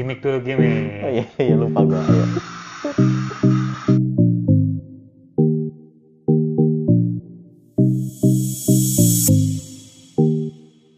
[0.00, 0.96] Gimik dulu gimik.
[1.04, 2.00] Oh iya, iya lupa gua.
[2.00, 2.24] Ayo.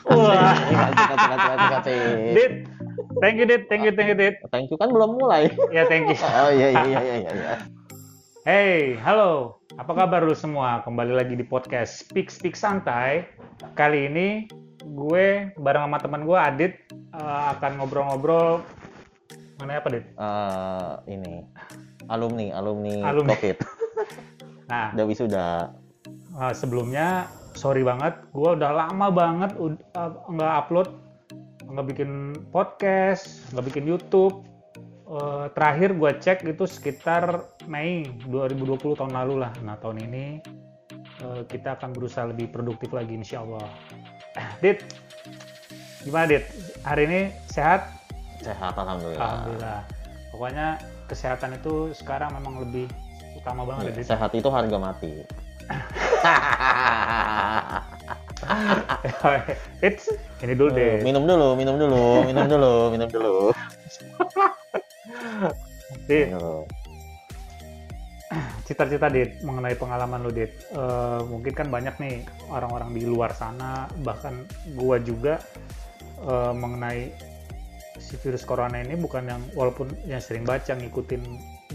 [0.07, 0.55] Wah.
[2.31, 2.55] Dit,
[3.19, 4.39] thank you Dit, thank you, thank you Dit.
[4.55, 5.51] Thank you kan belum mulai.
[5.75, 6.15] Ya thank you.
[6.23, 7.55] Oh iya iya iya iya iya.
[8.47, 9.59] Hey, halo.
[9.83, 10.79] Apa kabar lu semua?
[10.87, 13.27] Kembali lagi di podcast Speak Speak Santai.
[13.75, 14.47] Kali ini
[14.87, 16.75] gue bareng sama teman gue Adit
[17.19, 18.63] eh, akan ngobrol-ngobrol
[19.63, 20.05] mengenai apa Dit?
[20.11, 21.47] Eh, ini
[22.11, 23.31] alumni alumni, Alumni.
[23.39, 23.59] COVID.
[24.67, 25.49] Nah, Udah wisuda.
[26.33, 30.89] eh, sebelumnya sorry banget, gue udah lama banget eh, nggak upload,
[31.69, 32.11] nggak bikin
[32.49, 34.41] podcast, nggak bikin YouTube.
[35.05, 39.53] Eh, terakhir gue cek itu sekitar Mei 2020 tahun lalu lah.
[39.61, 40.41] Nah tahun ini
[41.21, 43.69] eh, kita akan berusaha lebih produktif lagi insya Allah.
[44.65, 44.81] Dit,
[46.01, 46.49] gimana Dit?
[46.81, 47.21] Hari ini
[47.53, 48.02] sehat?
[48.43, 49.23] Sehat alhamdulillah.
[49.23, 49.81] Alhamdulillah.
[50.35, 50.67] Pokoknya
[51.07, 52.91] kesehatan itu sekarang memang lebih
[53.39, 54.19] utama banget ya.
[54.19, 55.23] Sehat itu harga mati.
[59.87, 60.11] It's
[60.43, 61.07] ini dulu deh.
[61.07, 63.37] minum dulu, minum dulu, minum dulu, minum dulu.
[66.09, 66.67] Dit, Minum dulu.
[68.67, 70.51] cita-cita Dit mengenai pengalaman lu Dit.
[70.75, 74.43] Eh, mungkin kan banyak nih orang-orang di luar sana, bahkan
[74.75, 75.39] gua juga
[76.27, 77.15] eh, mengenai
[78.01, 81.23] si virus corona ini bukan yang walaupun yang sering baca ngikutin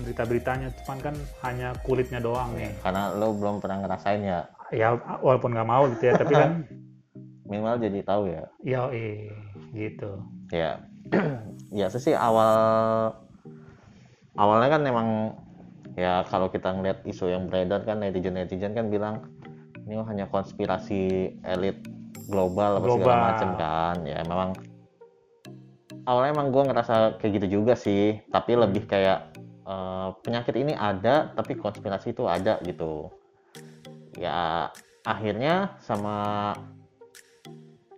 [0.01, 1.15] berita-beritanya, cuman kan
[1.45, 2.69] hanya kulitnya doang nih.
[2.81, 6.51] Karena lo belum pernah ngerasain ya, Ya walaupun nggak mau gitu ya, tapi kan
[7.49, 8.43] minimal jadi tahu ya.
[8.73, 8.81] ya
[9.73, 10.11] gitu.
[10.51, 10.81] Ya,
[11.71, 12.51] ya sih awal
[14.37, 15.07] awalnya kan memang
[15.97, 19.25] ya kalau kita ngeliat isu yang beredar kan netizen netizen kan bilang
[19.87, 21.79] ini hanya konspirasi elit
[22.27, 23.27] global apa segala Global.
[23.31, 24.49] macam kan ya memang
[26.07, 29.35] awalnya emang gue ngerasa kayak gitu juga sih tapi lebih kayak
[29.67, 33.11] eh, penyakit ini ada tapi konspirasi itu ada gitu.
[34.15, 34.71] Ya
[35.03, 36.55] akhirnya sama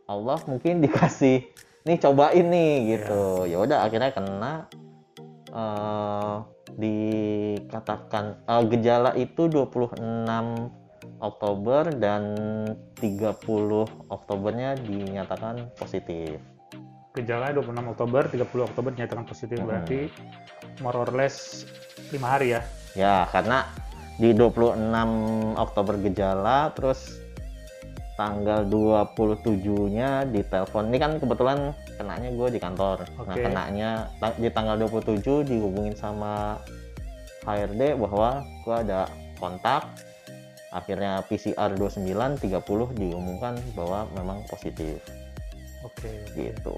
[0.09, 1.45] Allah mungkin dikasih
[1.85, 3.45] nih cobain nih gitu.
[3.45, 4.53] Ya udah akhirnya kena
[5.49, 6.37] eh
[6.79, 10.01] dikatakan eh, gejala itu 26
[11.19, 12.33] Oktober dan
[12.97, 16.39] 30 Oktobernya dinyatakan positif
[17.19, 19.67] Gejalanya 26 Oktober, 30 Oktober dinyatakan positif Hmm.
[19.67, 19.99] berarti
[20.79, 21.67] more or less
[22.09, 22.61] 5 hari ya.
[22.95, 23.67] ya karena
[24.15, 24.79] di 26
[25.55, 27.19] Oktober gejala terus
[28.15, 33.43] tanggal 27-nya ditelepon ini kan kebetulan kenanya gue di kantor nah Oke.
[33.47, 33.89] kenanya
[34.35, 36.59] di tanggal 27 dihubungin sama
[37.45, 39.07] HRD bahwa gue ada
[39.39, 39.87] kontak
[40.69, 42.03] akhirnya PCR 29
[42.43, 44.99] 30 diumumkan bahwa memang positif
[45.85, 46.11] Oke.
[46.35, 46.75] gitu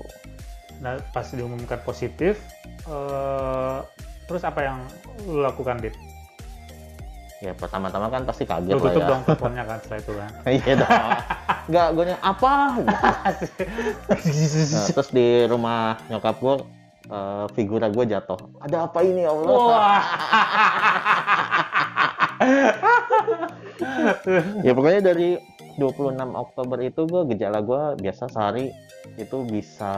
[0.82, 2.42] Nah, pas diumumkan positif,
[2.90, 3.78] eh,
[4.26, 4.78] terus apa yang
[5.30, 5.94] lu lakukan, Dit?
[7.42, 10.30] ya pertama-tama kan pasti kaget Lu lah tutup ya dong teleponnya kan setelah itu kan.
[10.62, 10.94] iya dong
[11.74, 12.52] nggak gue apa
[14.78, 16.56] Nah, terus di rumah nyokap gue
[17.10, 20.02] eh, figura gue jatuh ada apa ini ya Allah Wah.
[24.66, 25.42] ya pokoknya dari
[25.82, 28.70] 26 Oktober itu gue gejala gue biasa sehari
[29.18, 29.94] itu bisa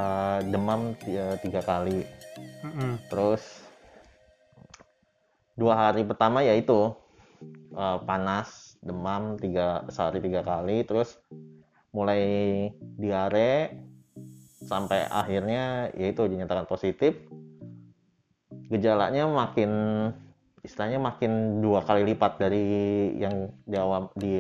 [0.47, 2.03] demam tiga, tiga kali.
[2.64, 2.96] Mm-mm.
[3.12, 3.44] terus
[5.53, 6.96] dua hari pertama ya itu
[7.75, 10.84] eh, panas demam tiga sehari tiga kali.
[10.84, 11.19] Terus
[11.94, 12.24] mulai
[12.97, 13.78] diare
[14.66, 17.16] sampai akhirnya yaitu dinyatakan positif.
[18.72, 19.72] Gejalanya makin
[20.63, 22.63] istilahnya makin dua kali lipat dari
[23.19, 24.34] yang di awal di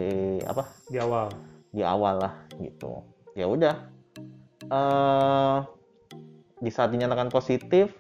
[0.47, 0.63] apa?
[0.89, 1.27] Di awal.
[1.73, 3.01] di awal lah gitu.
[3.33, 3.92] Ya udah
[4.73, 5.57] eh
[6.63, 7.93] di saat dinyatakan positif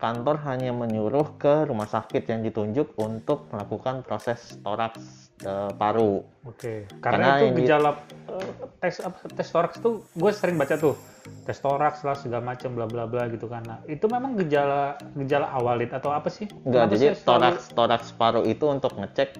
[0.00, 6.90] kantor hanya menyuruh ke rumah sakit yang ditunjuk untuk melakukan proses toraks eh, paru Oke.
[6.98, 7.90] Karena Karena, itu gejala
[8.26, 8.50] eh,
[8.82, 10.98] tes apa tes toraks tuh gue sering baca tuh
[11.46, 13.62] tes toraks lah segala macam bla bla bla gitu kan.
[13.62, 16.50] Nah, itu memang gejala gejala awal Dit, atau apa sih?
[16.66, 19.38] enggak Kenapa jadi selalu- toraks toraks paru itu untuk ngecek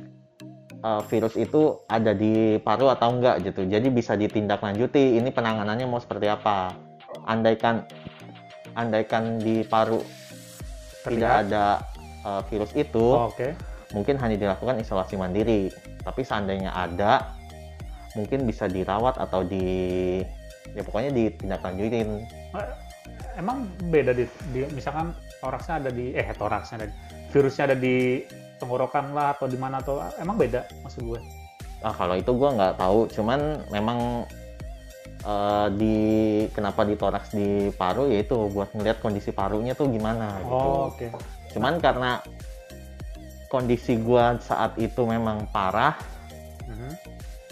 [0.82, 5.99] eh, virus itu ada di paru atau enggak gitu jadi bisa ditindaklanjuti ini penanganannya mau
[5.99, 6.75] seperti apa
[7.25, 7.87] andaikan
[8.75, 10.00] andaikan di paru
[11.02, 11.44] tidak Terlihat?
[11.49, 11.64] ada
[12.23, 13.55] eh, virus itu Oh, Oke.
[13.93, 15.69] mungkin hanya dilakukan isolasi mandiri.
[16.00, 17.35] Tapi seandainya ada,
[18.14, 20.19] mungkin bisa dirawat atau di
[20.73, 22.08] ya pokoknya ditindaklanjutin.
[22.55, 22.69] Eh,
[23.32, 28.20] Emang beda di, di- misalkan toraksnya ada di eh toraksnya ada di- virusnya ada di
[28.62, 31.20] tenggorokan lah atau di mana atau emang beda maksud gue.
[31.82, 34.23] Ah kalau itu gua nggak tahu, cuman memang
[35.26, 35.97] eh, di
[36.55, 40.55] kenapa ditoraks di paru yaitu buat ngeliat kondisi parunya tuh gimana gitu.
[40.55, 41.11] Oh, oke.
[41.50, 42.23] Cuman karena
[43.50, 45.99] kondisi gua saat itu memang parah,
[46.70, 46.91] Mhm.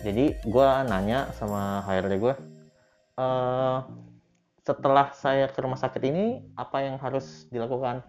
[0.07, 2.35] jadi gua nanya sama HRD gua,
[3.19, 3.79] eh
[4.63, 8.07] setelah saya ke rumah sakit ini apa yang harus dilakukan?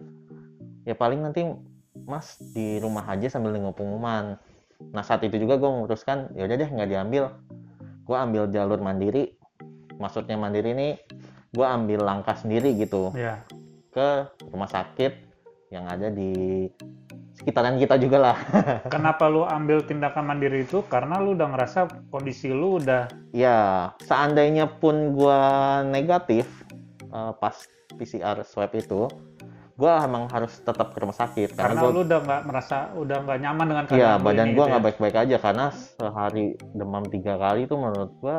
[0.86, 1.42] Ya paling nanti
[2.04, 4.36] Mas di rumah aja sambil nunggu pengumuman.
[4.90, 7.24] Nah saat itu juga gue memutuskan ya udah deh nggak diambil.
[8.02, 9.38] Gue ambil jalur mandiri.
[9.96, 10.88] Maksudnya mandiri ini
[11.52, 13.44] gue ambil langkah sendiri gitu Ya.
[13.92, 15.12] ke rumah sakit
[15.68, 16.66] yang ada di
[17.36, 18.36] sekitaran kita juga lah.
[18.94, 20.80] Kenapa lu ambil tindakan mandiri itu?
[20.88, 25.38] Karena lu udah ngerasa kondisi lu udah Ya, seandainya pun gua
[25.84, 26.48] negatif
[27.08, 27.56] eh, pas
[27.92, 29.08] PCR swab itu,
[29.82, 33.16] gua emang harus tetap ke rumah sakit karena, karena, gua lu udah nggak merasa udah
[33.26, 34.86] nggak nyaman dengan Iya, keadaan lu badan gua gitu nggak ya?
[34.86, 38.38] baik-baik aja karena sehari demam tiga kali itu menurut gua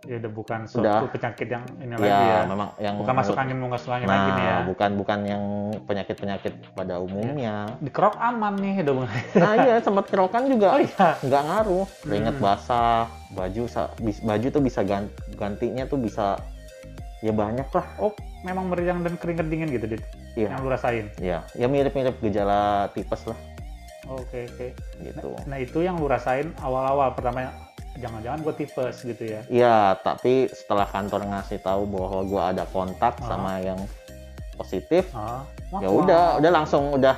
[0.00, 1.12] ya udah bukan suatu Udah.
[1.12, 2.40] penyakit yang ini ya, lagi ya.
[2.48, 4.58] memang yang Bukan masuk angin mau masuk angin Nah, lagi nih ya.
[4.64, 5.44] bukan bukan yang
[5.84, 7.54] penyakit-penyakit pada umumnya.
[7.78, 8.94] Dikerok aman nih udah
[9.36, 11.20] nah, iya sempat kerokan juga Oh iya.
[11.20, 11.86] nggak ngaruh.
[12.00, 12.42] Keringet Hmm.
[12.42, 13.62] basah, baju
[14.24, 16.40] baju tuh bisa gan- gantinya tuh bisa
[17.20, 17.86] ya banyak lah.
[18.00, 20.02] Oh, memang meriang dan keringet dingin gitu, Dit.
[20.32, 20.48] Iya.
[20.54, 21.06] Yang lu rasain.
[21.18, 23.38] Ya, ya mirip-mirip gejala tipes lah
[24.06, 24.68] Oke, oke.
[25.00, 25.28] gitu.
[25.46, 27.50] Nah, itu yang lu rasain awal-awal pertama
[27.94, 29.40] jangan-jangan gue tipes gitu ya.
[29.46, 33.26] Iya, tapi setelah kantor ngasih tahu bahwa gua ada kontak Ah.
[33.26, 33.78] sama yang
[34.56, 35.42] positif, Ah,
[35.78, 37.16] ya udah, udah langsung udah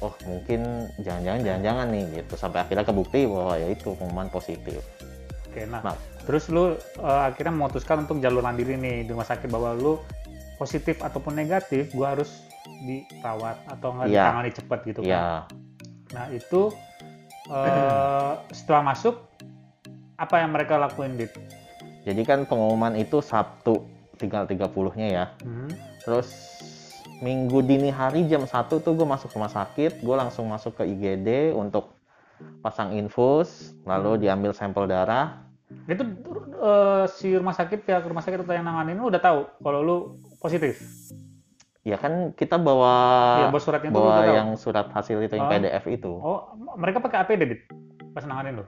[0.00, 0.60] oh mungkin
[0.98, 4.82] jangan-jangan jangan-jangan nih gitu sampai akhirnya kebukti bahwa ya itu pengumuman positif.
[5.46, 5.96] Oke, nah, Nah.
[6.24, 10.00] terus lu eh, akhirnya memutuskan untuk jalur mandiri nih di rumah sakit bahwa lu
[10.62, 12.30] positif ataupun negatif, gua harus
[12.80, 14.14] dirawat atau nggak Iya.
[14.22, 15.10] ditangani cepat gitu kan.
[15.10, 15.26] Iya,
[16.12, 16.60] Nah, itu
[17.44, 19.18] eh, setelah masuk
[20.14, 21.34] apa yang mereka lakuin, Dit?
[22.02, 23.82] jadi kan pengumuman itu Sabtu
[24.14, 25.24] tinggal 30-nya ya.
[25.42, 25.66] Hmm.
[26.00, 26.30] Terus
[27.18, 31.50] minggu dini hari jam 1 tuh gue masuk rumah sakit, gue langsung masuk ke IGD
[31.52, 31.94] untuk
[32.58, 34.20] pasang infus, lalu Hmm.
[34.20, 35.42] diambil sampel darah.
[35.88, 36.02] Itu
[36.60, 39.96] eh, si rumah sakit pihak rumah sakit atau yang nanganin lu udah tahu kalau lu
[40.42, 40.82] positif.
[41.82, 42.94] Ya kan kita bawa
[43.40, 44.30] Iya, bos suratnya itu bawa tahu.
[44.32, 45.52] yang surat hasil itu yang Oh.
[45.52, 46.12] PDF itu.
[46.12, 46.38] Oh,
[46.76, 47.60] mereka pakai APD, Dit?
[48.12, 48.64] Pas nanganin lu?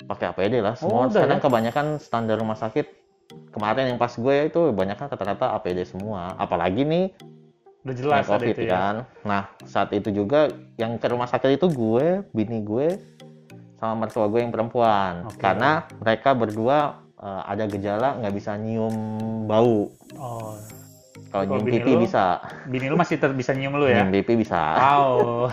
[0.00, 0.74] Pakai APD lah.
[0.74, 1.42] Semua Oh, udah sekarang ya?
[1.42, 2.86] kebanyakan standar rumah sakit
[3.50, 6.34] kemarin yang pas gue itu banyak kan kata-kata APD semua.
[6.36, 7.10] Apalagi nih
[7.82, 8.70] Udah jelas ada COVID itu ya.
[8.72, 8.94] kan.
[9.22, 10.46] Nah, saat itu juga
[10.76, 12.94] yang ke rumah sakit itu gue, bini gue,
[13.76, 15.26] sama mertua gue yang perempuan.
[15.26, 15.34] Oke.
[15.36, 16.78] Karena mereka berdua
[17.16, 18.94] eh, ada gejala nggak bisa nyium
[19.44, 19.90] bau.
[20.14, 20.54] Oh,
[21.32, 22.04] Kalau nyium pipi lu?
[22.04, 24.04] bisa, bini lu masih ter- bisa nyium lu ya?
[24.04, 24.60] nyium pipi bisa.
[24.76, 25.12] Wow.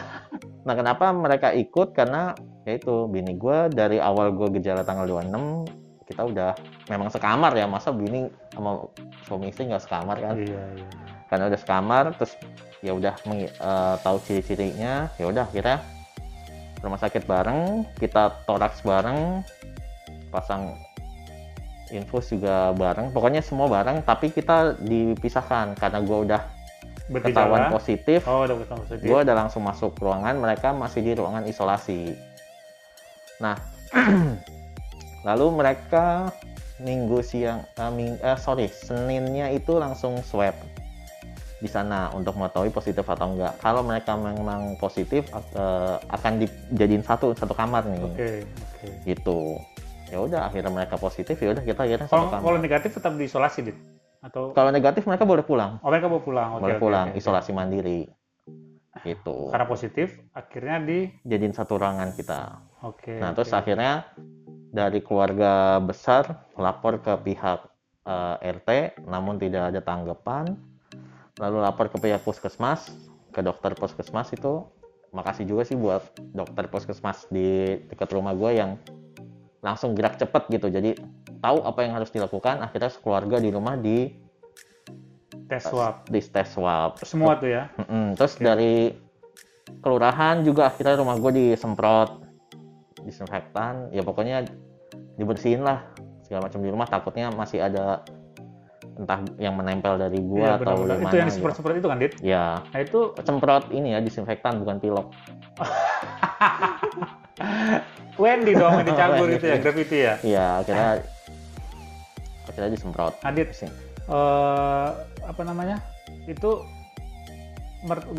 [0.60, 1.98] Nah, kenapa mereka ikut?
[1.98, 2.36] Karena
[2.68, 6.52] yaitu bini gue dari awal gue gejala tanggal 26 kita udah
[6.90, 8.86] memang sekamar ya masa bini sama
[9.26, 10.88] suami istri nggak sekamar kan iya, iya.
[11.30, 12.34] karena udah sekamar terus
[12.82, 15.82] ya udah eh, tahu ciri-cirinya ya udah kita
[16.82, 19.46] rumah sakit bareng kita toraks bareng
[20.34, 20.74] pasang
[21.92, 23.10] infus juga bareng.
[23.10, 26.42] Pokoknya semua bareng tapi kita dipisahkan karena gue udah
[27.10, 28.20] ketahuan positif.
[28.30, 29.02] Oh, udah positif.
[29.02, 32.14] gue udah langsung masuk ruangan mereka masih di ruangan isolasi.
[33.42, 33.58] Nah
[35.28, 36.30] lalu mereka
[36.80, 40.56] minggu siang eh, ming- eh, sorry seninnya itu langsung swab
[41.60, 43.52] di sana untuk mengetahui positif atau enggak.
[43.60, 48.00] Kalau mereka memang positif eh, akan dijadiin satu satu kamar nih.
[48.06, 48.88] Oke, oke.
[49.04, 49.60] gitu
[50.10, 53.78] ya udah akhirnya mereka positif ya udah kita akhirnya Kalau kalau negatif tetap diisolasi, Dit?
[54.20, 56.60] Atau kalau negatif mereka boleh pulang oh, mereka mau pulang?
[56.60, 57.18] Oke, boleh oke, pulang oke.
[57.22, 58.10] isolasi mandiri
[59.08, 63.20] gitu Karena positif, akhirnya di jadiin satu ruangan kita Oke.
[63.20, 63.60] Nah, terus oke.
[63.60, 64.08] akhirnya
[64.72, 67.60] dari keluarga besar lapor ke pihak
[68.08, 70.56] eh, RT, namun tidak ada tanggapan.
[71.40, 72.92] Lalu lapor ke pihak puskesmas,
[73.36, 74.64] ke dokter puskesmas itu.
[75.10, 76.06] Makasih juga sih buat
[76.38, 78.78] dokter puskesmas di dekat rumah gue yang
[79.60, 80.68] langsung gerak cepet gitu.
[80.72, 80.96] Jadi
[81.40, 82.64] tahu apa yang harus dilakukan.
[82.64, 84.12] Akhirnya keluarga di rumah di
[85.50, 86.06] tes swab.
[86.08, 87.00] di tes swab.
[87.02, 87.74] Semua tuh ya.
[88.16, 88.44] Terus Oke.
[88.46, 88.76] dari
[89.82, 92.26] kelurahan juga akhirnya rumah gue disemprot
[93.06, 94.44] disinfektan ya pokoknya
[95.16, 95.88] dibersihin lah
[96.26, 98.04] segala macam di rumah takutnya masih ada
[99.00, 100.88] entah yang menempel dari gua atau benar-benar.
[100.92, 102.14] dari Itu yang mana seperti itu kan, Dit?
[102.20, 105.08] ya Nah, itu semprot ini ya disinfektan bukan pilok
[108.18, 110.14] Wendy dong yang dicampur itu ya, graffiti ya.
[110.22, 110.90] iya akhirnya
[112.46, 113.74] akhirnya disemprot Adit, Sing-
[114.06, 114.90] eh
[115.22, 115.78] apa namanya?
[116.26, 116.66] Itu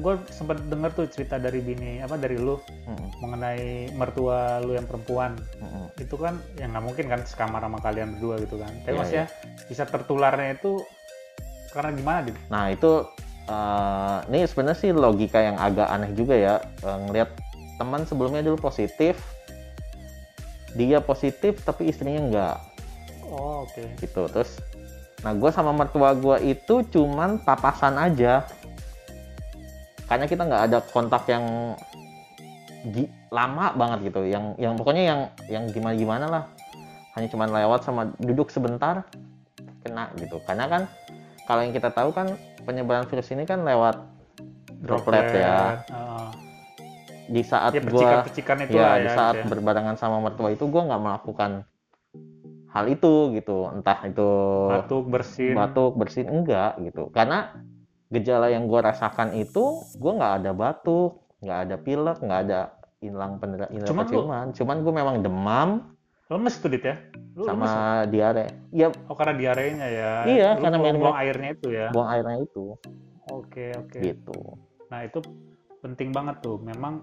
[0.01, 2.57] gue sempat denger tuh cerita dari bini apa dari lu
[2.89, 5.37] Mm-mm, mengenai mertua lu yang perempuan.
[5.61, 5.93] Mm-mm.
[6.01, 8.73] itu kan yang nggak mungkin kan sekamar sama kalian berdua gitu kan.
[8.83, 9.27] Tapi Iya, maksudnya
[9.69, 10.81] bisa tertularnya itu
[11.77, 12.37] karena gimana dit?
[12.49, 13.05] Nah itu
[13.45, 17.37] eh, ini sebenarnya sih logika yang agak aneh juga ya Eh, ngelihat
[17.77, 19.21] teman sebelumnya dulu positif,
[20.73, 22.57] dia positif tapi istrinya enggak
[23.27, 23.83] oh oke.
[23.99, 24.59] Gitu terus
[25.21, 28.49] nah gue sama mertua gue itu cuman papasan aja
[30.11, 31.79] karena kita nggak ada kontak yang
[33.31, 34.27] lama banget gitu.
[34.27, 36.45] Yang yang pokoknya yang yang gimana gimana lah.
[37.15, 39.07] Hanya cuman lewat sama duduk sebentar
[39.87, 40.43] kena gitu.
[40.43, 40.83] Karena kan
[41.47, 42.35] kalau yang kita tahu kan
[42.67, 44.03] penyebaran virus ini kan lewat
[44.83, 45.87] droplet ya.
[45.87, 46.29] Heeh.
[47.31, 49.47] di saat ya percikan-percikan itu ya di ya, saat ya.
[49.47, 51.63] berbarengan sama mertua itu gue nggak melakukan
[52.75, 53.71] hal itu gitu.
[53.71, 54.31] Entah itu
[54.67, 55.55] batuk bersin.
[55.55, 57.07] batuk bersin enggak gitu.
[57.15, 57.55] Karena
[58.11, 62.61] gejala yang gue rasakan itu gue nggak ada batuk nggak ada pilek nggak ada
[63.01, 64.47] hilang pendera indera Cuman lu- penciuman.
[64.53, 65.71] Cuman gue memang demam.
[66.31, 66.95] Lemes tuh dit ya?
[67.35, 68.45] Lu lemes sama diare.
[68.71, 68.93] Ya.
[69.09, 70.13] Oh karena diarenya ya?
[70.29, 71.89] Iya, Lu karena buang, buang airnya itu ya?
[71.91, 72.65] Buang airnya itu.
[73.33, 73.99] Oke oke.
[73.99, 74.39] Gitu.
[74.93, 75.19] Nah itu
[75.81, 76.61] penting banget tuh.
[76.61, 77.03] Memang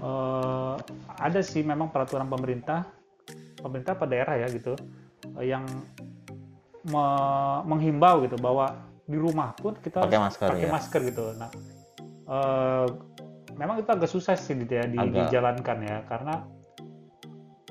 [0.00, 0.74] eh,
[1.18, 2.86] ada sih memang peraturan pemerintah,
[3.58, 4.78] pemerintah pada daerah ya gitu,
[5.42, 5.66] yang
[6.86, 8.70] me- menghimbau gitu bahwa
[9.04, 11.24] di rumah pun kita pakai masker pakai ya masker gitu.
[11.36, 11.50] Nah
[12.24, 12.86] eh,
[13.54, 15.28] memang itu agak susah sih gitu ya di- Agak.
[15.28, 16.34] dijalankan ya karena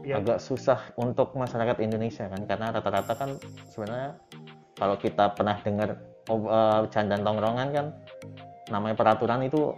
[0.03, 3.29] ya agak susah untuk masyarakat Indonesia kan karena rata-rata kan
[3.67, 4.19] sebenarnya
[4.75, 5.95] kalau kita pernah dengar
[6.27, 7.85] ob- eh, candaan tongkrongan kan
[8.69, 9.73] namanya peraturan itu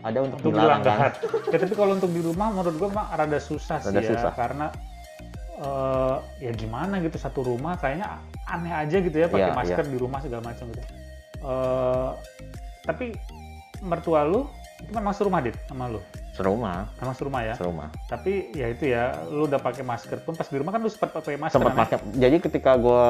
[0.00, 1.12] ada untuk, untuk dilarang kan
[1.48, 4.32] ya tapi kalau untuk di rumah menurut gue mah rada susah sih Rada ya susah.
[4.32, 4.66] karena
[5.60, 8.16] eh, ya gimana gitu satu rumah kayaknya
[8.48, 10.82] aneh aja gitu ya pakai Iya, masker di rumah segala macam gitu.
[11.40, 12.10] Eh,
[12.84, 13.16] tapi
[13.80, 14.44] mertua lu
[14.80, 16.00] itu memang serumah dit sama lu
[16.36, 20.48] serumah memang serumah ya serumah tapi ya itu ya lu udah pakai masker pun pas
[20.48, 21.80] di rumah kan lu sempat pakai masker sempat ya?
[21.84, 23.04] pakai jadi ketika gua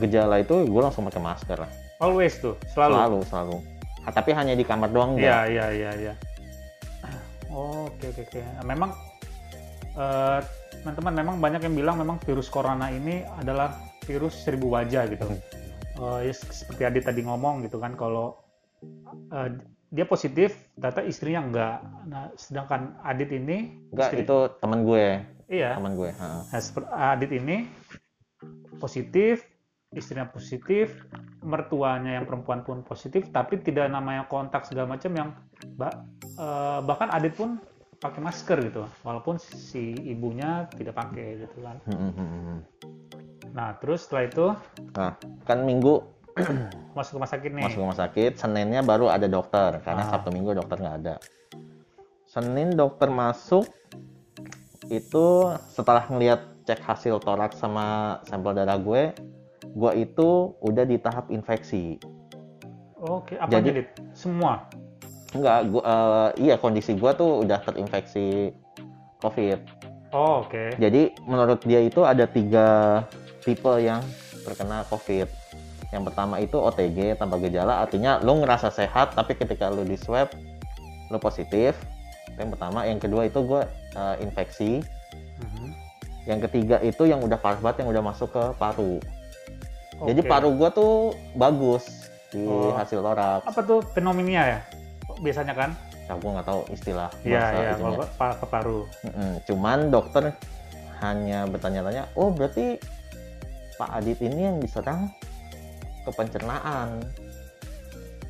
[0.00, 1.70] gejala itu gue langsung pakai masker lah
[2.00, 3.56] always tuh selalu selalu selalu
[4.08, 6.12] Ah, tapi hanya di kamar doang iya iya iya.
[7.52, 8.40] Oh, Oke oke oke.
[8.64, 8.96] Memang
[10.00, 10.40] eh,
[10.80, 13.76] teman-teman memang banyak yang bilang memang virus corona ini adalah
[14.08, 15.28] virus seribu wajah gitu.
[15.28, 15.40] Hmm.
[15.98, 18.38] Eh, ya, seperti Adit tadi ngomong gitu kan kalau
[19.34, 19.58] eh,
[19.90, 21.76] dia positif, ternyata istrinya enggak.
[22.06, 25.74] Nah, sedangkan Adit ini enggak istri- itu teman gue iya.
[25.74, 26.46] teman gue ha.
[26.46, 27.56] Nah, seperti Adit ini
[28.78, 29.42] positif,
[29.90, 31.02] istrinya positif,
[31.42, 35.28] mertuanya yang perempuan pun positif, tapi tidak namanya kontak segala macam yang
[35.74, 36.06] ba-
[36.38, 37.58] eh, bahkan Adit pun
[37.98, 41.82] pakai masker gitu, walaupun si ibunya tidak pakai gitu kan.
[43.58, 44.46] Nah, terus setelah itu
[45.42, 45.98] kan minggu
[46.96, 47.64] masuk rumah sakit nih.
[47.66, 50.10] masuk rumah sakit seninnya baru ada dokter karena Ah.
[50.14, 51.14] sabtu minggu dokter nggak ada
[52.24, 53.66] senin dokter masuk
[54.86, 55.26] itu
[55.68, 59.10] setelah ngeliat cek hasil toraks sama sampel darah gue
[59.68, 60.28] gue itu
[60.60, 61.98] udah di tahap infeksi
[63.00, 63.88] Oke, apa Jadi- Adit?
[64.12, 64.66] Semua.
[65.28, 68.54] enggak gua, eh, iya kondisi gue tuh udah terinfeksi
[69.18, 69.58] covid
[70.08, 70.78] Oh, oke.
[70.78, 73.02] jadi menurut dia itu ada tiga
[73.48, 74.04] tipe yang
[74.44, 75.24] terkena covid
[75.88, 80.28] yang pertama itu OTG tanpa gejala artinya lu ngerasa sehat tapi ketika lu di swab
[81.08, 81.72] lu positif
[82.36, 83.64] yang pertama yang kedua itu gue
[83.96, 84.84] eh, infeksi
[85.38, 85.70] Mhm.
[86.26, 88.98] yang ketiga itu yang udah parah banget yang udah masuk ke paru
[89.98, 90.28] jadi Oke.
[90.28, 90.94] paru gue tuh
[91.32, 92.76] bagus di Oh.
[92.76, 94.60] hasil toraks apa tuh fenomenia ya?
[95.18, 95.70] Biasanya kan?
[96.04, 98.00] nah, gue nggak tahu istilah Iya, iya, kalau
[98.34, 98.78] ke paru.
[99.04, 99.30] Mm-mm.
[99.44, 100.32] Cuman dokter
[100.98, 102.80] hanya bertanya-tanya, oh berarti
[103.78, 105.06] Pak Adit ini yang diserang
[106.02, 106.98] ke pencernaan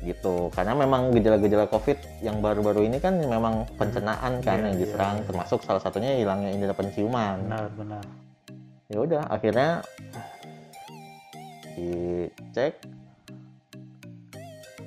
[0.05, 0.47] gitu.
[0.55, 5.15] Karena memang gejala-gejala COVID yang baru-baru ini kan memang pencernaan kan Iya, yang iya, diserang,
[5.19, 5.25] iya.
[5.27, 7.43] termasuk salah satunya hilangnya indera penciuman.
[7.49, 8.03] Benar, benar.
[8.89, 9.69] Ya udah, akhirnya
[11.75, 12.79] dicek,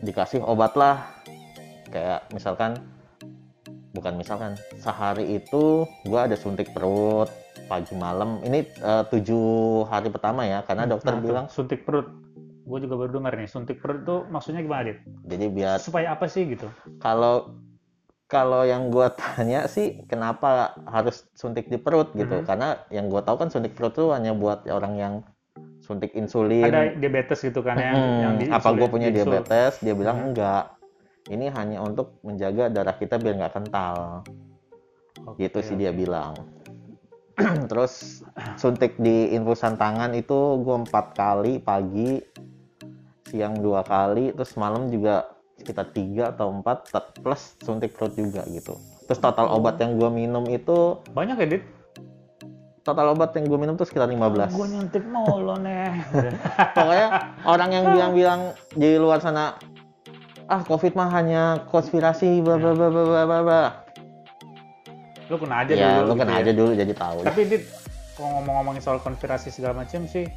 [0.01, 1.05] dikasih obat lah.
[1.93, 2.81] Kayak misalkan
[3.93, 7.29] bukan misalkan sehari itu gua ada suntik perut
[7.73, 9.45] pagi malam ini eh, tujuh
[9.89, 12.05] hari pertama ya karena dokter Nah, bilang suntik perut.
[12.63, 14.99] Gue juga baru dengar nih, suntik perut tuh maksudnya gimana, Dit?
[15.25, 16.69] jadi biar Supaya apa sih gitu?
[17.01, 17.57] kalau
[18.29, 22.47] kalau yang gua tanya sih kenapa harus suntik di perut gitu Mhm.
[22.47, 25.15] karena yang gua tahu kan suntik perut tuh hanya buat orang yang
[25.83, 29.27] suntik insulin Ada diabetes gitu kan yang, Hmm, yang di apa gue punya diinsul.
[29.43, 30.27] diabetes dia bilang Mhm.
[30.31, 30.65] enggak
[31.29, 34.23] ini hanya untuk menjaga darah kita biar nggak kental
[35.27, 36.35] Oke, gitu sih dia bilang
[37.71, 38.21] terus
[38.57, 42.21] suntik di infusan tangan itu gue empat kali pagi
[43.29, 48.77] siang dua kali terus malam juga sekitar tiga atau empat plus suntik perut juga gitu
[49.09, 51.65] terus total obat yang gue minum itu Banyak ya, Dit?
[52.83, 56.03] total obat yang gue minum tuh sekitar 15 Gue nyuntik mulu nih.
[56.75, 57.09] pokoknya
[57.47, 58.41] orang yang bilang-bilang
[58.75, 59.55] di luar sana
[60.51, 63.63] ah covid mah hanya konspirasi bla bla bla bla bla bla
[65.33, 66.13] lu kena aja ya dulu.
[66.13, 66.39] lu kan gitu ya.
[66.39, 67.63] aja dulu jadi tahu Tapi Dit,
[68.13, 70.29] kalau ngomong-ngomongin soal konspirasi segala macam sih,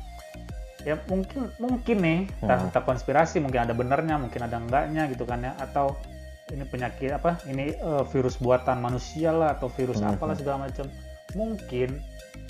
[0.81, 2.71] ya mungkin mungkin nih Hmm.
[2.71, 5.99] entah konspirasi mungkin ada benernya, mungkin ada enggaknya gitu kan ya, atau
[6.47, 7.41] ini penyakit apa?
[7.43, 10.13] Ini eh, virus buatan manusia lah atau virus Hmm.
[10.13, 10.87] apalah segala macam.
[11.33, 11.99] Mungkin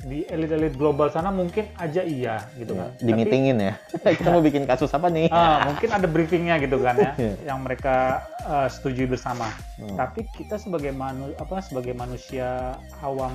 [0.01, 2.93] di elit-elit global sana mungkin aja iya gitu kan.
[2.95, 3.73] di Tapi- meetingin ya
[4.19, 7.33] kita mau bikin kasus apa nih Ah, mungkin ada briefingnya gitu kan ya, Iya.
[7.47, 9.49] yang mereka eh, setujui bersama.
[9.75, 9.95] Hmm.
[9.95, 13.33] Tapi kita sebagai manu apa sebagai manusia awam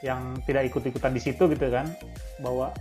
[0.00, 1.86] yang tidak ikut-ikutan di situ gitu kan,
[2.38, 2.74] bahwa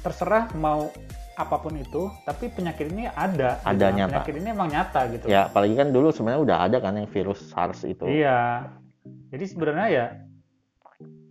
[0.00, 0.88] terserah mau
[1.34, 3.56] apa pun itu, tapi penyakit ini ada.
[3.58, 3.92] gitu Ada kan.
[3.94, 4.10] nyata.
[4.14, 5.24] Penyakit ini emang nyata gitu.
[5.26, 8.72] ya apalagi kan dulu sebenarnya udah ada kan yang virus SARS itu Iya.
[9.26, 10.06] Jadi sebenarnya ya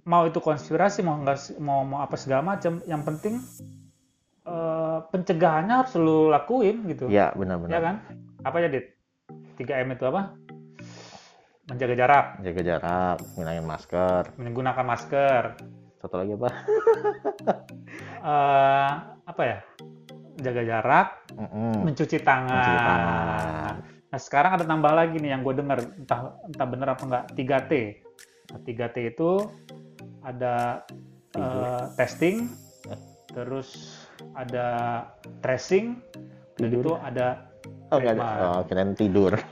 [0.06, 3.42] mau itu konspirasi mau nggak mau mau apa segala macam, yang penting
[4.46, 7.10] eh, pencegahannya harus lu lakuin gitu.
[7.10, 7.96] ya Ya benar-benar kan?
[8.46, 8.94] Apa ya, Dit?
[9.58, 10.38] 3M itu apa?
[11.66, 15.44] Menjaga jarak, jaga jarak gunain masker menggunakan masker,
[15.98, 16.50] satu lagi apa
[18.30, 18.92] eh
[19.26, 19.60] apa ya?
[20.36, 21.88] Jaga jarak, Mm-mm.
[21.88, 22.54] mencuci tangan.
[22.54, 23.74] Mencuci tangan.
[24.14, 27.72] Nah, sekarang ada tambah lagi nih yang gue dengar, entah entah bener apa enggak, 3T.
[28.52, 29.32] Nah, 3T itu
[30.26, 30.82] ada
[31.38, 32.50] eh, testing,
[33.30, 34.02] terus
[34.34, 34.68] ada
[35.40, 36.02] tracing,
[36.58, 37.46] dan itu ada
[37.94, 38.24] oh ada.
[38.58, 39.38] Oh kirain tidur.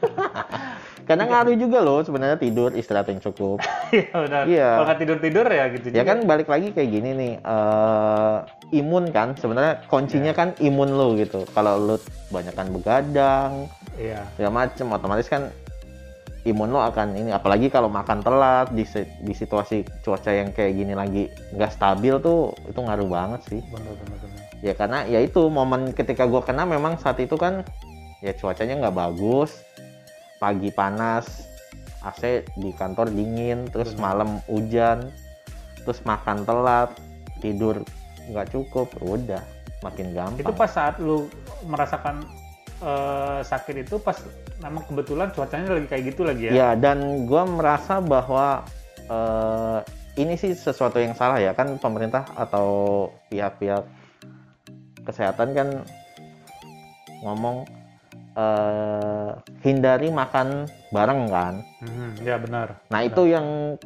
[1.03, 3.59] Karena ngaruh juga loh sebenarnya tidur istirahat yang cukup.
[3.93, 4.69] Ya udah Iya.
[4.73, 6.09] kalau nggak tidur tidur ya gitu ya juga.
[6.09, 8.37] kan balik lagi kayak gini nih eh,
[8.73, 10.39] imun kan sebenarnya kuncinya Iya.
[10.39, 11.45] kan imun lo gitu.
[11.53, 11.95] Kalau lo
[12.33, 14.25] banyakkan begadang iya.
[14.33, 15.53] segala macem otomatis kan
[16.43, 18.83] imun lo akan ini apalagi kalau makan telat di
[19.23, 23.61] di situasi cuaca yang kayak gini lagi nggak stabil tuh itu ngaruh banget sih.
[23.71, 24.39] Bener bener bener.
[24.59, 27.63] Ya karena ya itu momen ketika gua kena memang saat itu kan
[28.19, 29.63] ya cuacanya nggak bagus
[30.39, 31.47] pagi panas
[32.03, 34.03] AC di kantor dingin terus Benar.
[34.03, 35.07] malam hujan
[35.87, 36.91] terus makan telat
[37.39, 37.79] tidur
[38.31, 39.43] nggak cukup udah
[39.83, 40.43] makin gampang.
[40.43, 41.27] itu pas saat lu
[41.67, 42.23] merasakan
[42.81, 44.17] eh, sakit itu pas
[44.63, 46.53] memang kebetulan cuacanya lagi kayak gitu lagi ya?
[46.53, 48.63] Ya, dan gua merasa bahwa
[49.09, 49.79] eh,
[50.17, 51.51] ini sih sesuatu yang salah ya.
[51.53, 53.83] Kan pemerintah atau pihak-pihak
[55.03, 55.67] kesehatan kan
[57.21, 57.67] ngomong
[58.33, 59.31] eh,
[59.61, 61.53] hindari makan bareng kan.
[61.81, 62.67] Mhm, ya benar.
[62.89, 63.77] Nah itu yang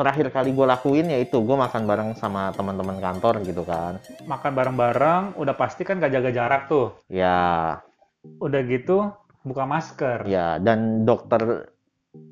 [0.00, 4.00] terakhir kali gue lakuin yaitu gue makan bareng sama teman-teman kantor gitu kan.
[4.24, 6.96] makan bareng-bareng udah pasti kan gak jaga jarak tuh.
[7.12, 7.76] Ya,
[8.24, 11.72] udah gitu buka masker ya dan dokter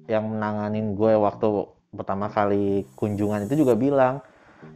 [0.08, 1.48] yang menanganin gue waktu
[1.92, 4.20] pertama kali kunjungan itu juga bilang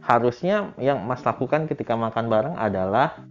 [0.01, 3.21] harusnya yang Mas lakukan ketika makan bareng adalah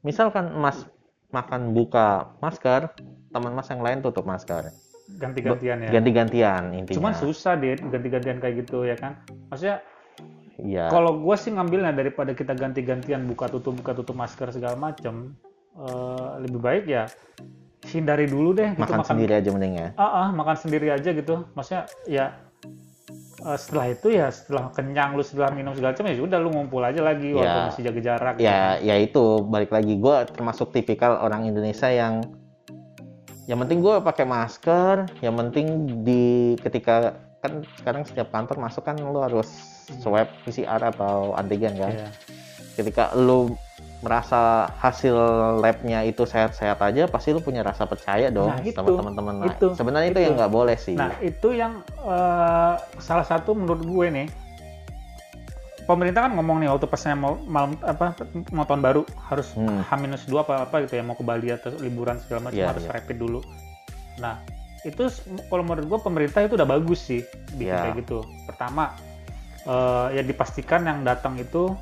[0.00, 0.86] misalkan Mas
[1.34, 2.94] makan buka masker,
[3.34, 4.70] teman Mas yang lain tutup masker.
[5.18, 6.96] ganti-gantian ya Ganti-gantian intinya.
[6.96, 9.20] cuman susah deh ganti-gantian kayak gitu ya kan
[9.52, 9.84] maksudnya
[10.54, 10.86] Iya.
[10.88, 15.34] kalau gue sih ngambilnya daripada kita ganti-gantian buka tutup buka tutup masker segala macem
[15.76, 17.04] eh, lebih baik ya
[17.84, 19.88] hindari dulu deh gitu makan, sendiri aja mending ya.
[20.00, 22.32] ah ah, makan sendiri aja gitu maksudnya ya
[23.44, 26.80] eh, setelah itu ya setelah kenyang lu setelah minum segala macam ya sudah lu ngumpul
[26.80, 27.68] aja lagi walaupun Ya.
[27.68, 32.24] masih jaga jarak gitu Ya, ya itu balik lagi gue termasuk tipikal orang Indonesia yang
[33.44, 35.66] yang penting gue pakai masker, yang penting
[36.00, 37.12] di ketika
[37.44, 39.44] kan sekarang setiap kantor masuk kan lu harus
[40.00, 41.92] swab PCR atau antigen kan.
[41.92, 42.08] Iya.
[42.72, 43.52] Ketika lu
[44.04, 45.16] merasa hasil
[45.58, 49.34] labnya itu sehat-sehat aja, pasti lu punya rasa percaya dong Nah, sama itu, teman-teman.
[49.40, 50.26] Nah, itu, sebenarnya itu, itu.
[50.28, 50.92] yang nggak boleh sih.
[50.92, 54.28] Nah, itu yang eh, salah satu menurut gue nih.
[55.84, 58.16] Pemerintah kan ngomong nih waktu pas saya mau malam apa
[58.56, 59.84] mau tahun baru harus Hmm.
[59.84, 62.92] H-2 apa apa gitu ya mau ke Bali atau liburan segala macam Iya, harus iya.
[62.96, 63.40] rapid dulu.
[64.16, 64.40] Nah,
[64.80, 65.04] itu
[65.48, 67.20] kalau menurut gue pemerintah itu udah bagus sih
[67.56, 67.80] bikin Iya.
[67.84, 68.24] kayak gitu.
[68.48, 68.96] Pertama
[69.64, 71.72] eh, ya dipastikan yang datang itu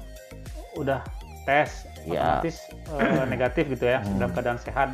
[0.74, 1.02] udah
[1.44, 2.42] tes Iya.
[2.42, 2.56] otomatis
[2.90, 4.16] eh, negatif gitu ya Hmm.
[4.16, 4.88] dalam keadaan sehat.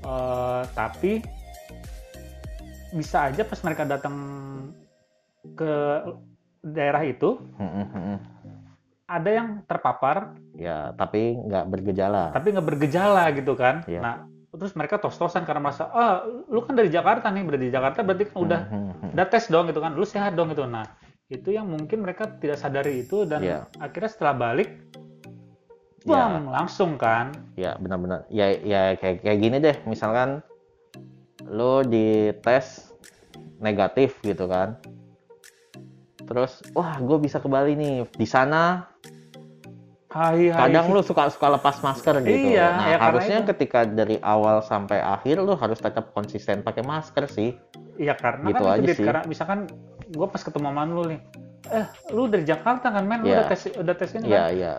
[0.00, 1.12] Eh, tapi
[2.90, 4.14] bisa aja pas mereka datang
[5.50, 5.72] ke
[6.60, 8.16] daerah itu Mm-mm, mm-mm.
[9.06, 12.30] ada yang terpapar Ya, tapi nggak bergejala.
[12.30, 13.80] tapi nggak bergejala gitu kan.
[13.86, 14.00] Iya.
[14.00, 14.14] Nah
[14.50, 18.24] terus mereka tos-tosan karena merasa ah lu kan dari Jakarta nih berarti di Jakarta berarti
[18.26, 19.10] kan udah Mm, mm, mm.
[19.14, 20.84] udah tes dong gitu kan lu sehat dong gitu nah
[21.24, 23.58] itu yang mungkin mereka tidak sadari itu dan Iya.
[23.78, 24.74] akhirnya setelah balik
[26.04, 27.32] bam langsung kan?
[27.54, 28.24] Ya benar-benar.
[28.32, 29.76] Ya ya kayak kayak gini deh.
[29.84, 30.40] Misalkan
[31.44, 32.92] lo dites
[33.60, 34.80] negatif gitu kan.
[36.24, 38.06] Terus wah gue bisa ke Bali nih.
[38.14, 38.86] Di sana
[40.10, 40.58] hai hai.
[40.66, 42.50] kadang lu suka suka lepas masker gitu.
[42.50, 43.54] Iya, nah ya harusnya itu.
[43.54, 47.54] ketika dari awal sampai akhir lu harus tetap konsisten pakai masker sih.
[47.94, 49.06] Iya karena gitu kan itu aja Dit, sih.
[49.06, 49.58] karena misalkan
[50.10, 51.20] gue pas ketemu sama lu nih
[51.70, 53.22] eh lu dari Jakarta kan men?
[53.22, 53.36] Lu Iya.
[53.38, 54.50] udah tes udah tes ini Iya kan?
[54.56, 54.72] iya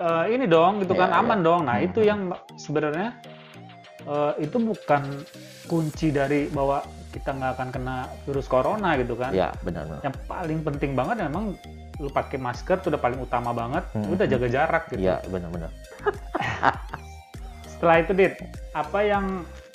[0.00, 1.68] Eh, ini dong gitu kan Iya, aman dong.
[1.68, 1.86] Nah Hmm.
[1.92, 3.12] itu yang sebenarnya
[4.08, 5.02] eh, itu bukan
[5.68, 6.80] kunci dari bahwa
[7.12, 9.30] kita nggak akan kena virus corona gitu kan.
[9.36, 11.52] Iya benar-benar yang paling penting banget memang
[12.00, 13.84] lu pakai masker tuh udah paling utama banget.
[13.92, 14.34] Hmm, udah hmm.
[14.40, 15.04] jaga jarak gitu.
[15.04, 15.68] Iya benar-benar
[17.80, 18.34] setelah itu dit
[18.76, 19.24] apa yang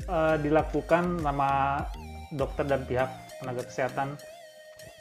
[0.06, 1.82] eh, dilakukan sama
[2.34, 3.10] dokter dan pihak
[3.42, 4.08] tenaga kesehatan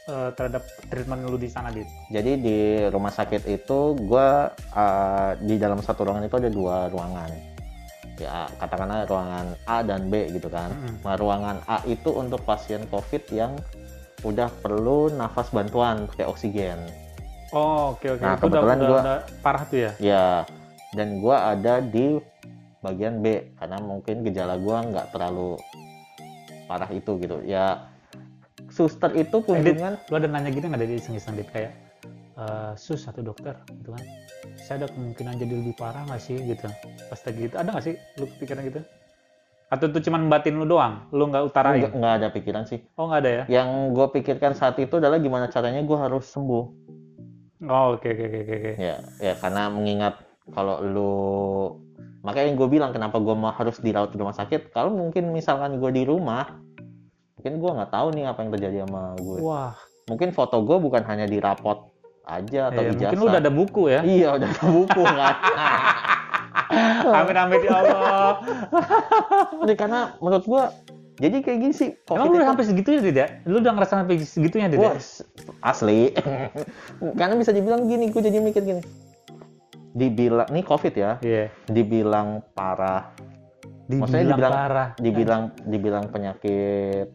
[0.04, 5.56] eh, terhadap treatment lu di sana dit jadi di rumah sakit itu gua uh, di
[5.56, 7.30] dalam satu ruangan itu ada dua ruangan
[8.14, 11.02] ya katakanlah ruangan A dan B gitu kan Mm-mm.
[11.02, 13.58] Nah, ruangan A itu untuk pasien COVID yang
[14.22, 16.78] udah perlu nafas bantuan pakai oksigen.
[17.52, 20.26] oh oke oke Nah, itu udah, kebetulan udah parah tuh ya Ya,
[20.94, 22.18] dan gua ada di
[22.80, 25.58] bagian B karena mungkin gejala gua nggak terlalu
[26.64, 27.42] parah itu gitu.
[27.44, 27.93] Ya,
[28.74, 31.72] suster itu kunjungan lu ada nanya gitu nggak dari iseng-iseng dit kayak
[32.34, 34.02] eh, sus atau dokter gitu kan
[34.58, 36.66] saya ada kemungkinan jadi lebih parah nggak sih gitu
[37.06, 38.80] pas lagi gitu ada nggak sih lu kepikiran gitu
[39.70, 42.82] atau itu cuman batin lu doang lu nggak utarain nggak nggak ada pikiran sih.
[42.98, 46.64] oh nggak ada ya Yang gue pikirkan saat itu adalah gimana caranya gue harus sembuh.
[47.64, 48.72] oh oke oke oke oke oke.
[48.76, 50.20] Ya, ya karena mengingat
[50.52, 51.14] kalau lu
[52.22, 54.70] makanya yang gue bilang kenapa gue mau harus dirawat di rumah sakit.
[54.70, 56.60] Kalau mungkin misalkan gue di rumah,
[57.44, 59.36] mungkin gue nggak tahu nih apa yang terjadi sama gue.
[59.38, 61.92] wah Mungkin foto gue bukan hanya di rapot
[62.24, 63.00] aja atau iya, ijazah.
[63.04, 65.34] mungkin lu udah ada buku ya Iya udah ada buku kan.
[67.04, 68.32] amin amin ya Allah
[69.60, 70.62] Jadi karena menurut gue
[71.14, 71.90] jadi kayak gini sih.
[72.06, 74.96] emang lu COVID udah sampai segitunya tidak lu udah ngerasa sampai segitunya tidak
[75.62, 76.00] asli.
[77.20, 78.82] karena bisa dibilang gini, gue jadi mikir gini.
[79.90, 83.12] Dibilang nih COVID ya, iya dibilang parah
[83.86, 87.08] dibilang, Maksudnya dibilang- parah dibilang dibilang penyakit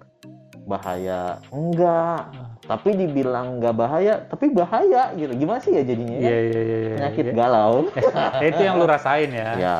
[0.69, 1.41] bahaya.
[1.49, 2.29] Enggak.
[2.69, 5.33] Tapi dibilang nggak bahaya tapi bahaya gitu.
[5.33, 6.29] Gimana sih ya jadinya ya?
[6.29, 6.95] iya iya iya.
[7.01, 7.33] penyakit iya.
[7.33, 7.89] galau.
[8.53, 9.49] Itu yang lu rasain ya.
[9.57, 9.77] Ya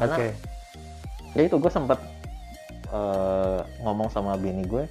[0.00, 0.28] karena oke.
[1.36, 1.98] ya itu gue sempet
[2.88, 4.88] eh, ngomong sama bini gue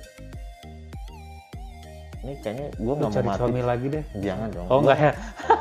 [2.19, 3.39] ini kayaknya gue nggak mau mati.
[3.39, 4.03] suami lagi deh.
[4.19, 4.67] Jangan dong.
[4.67, 5.12] Oh enggak ya?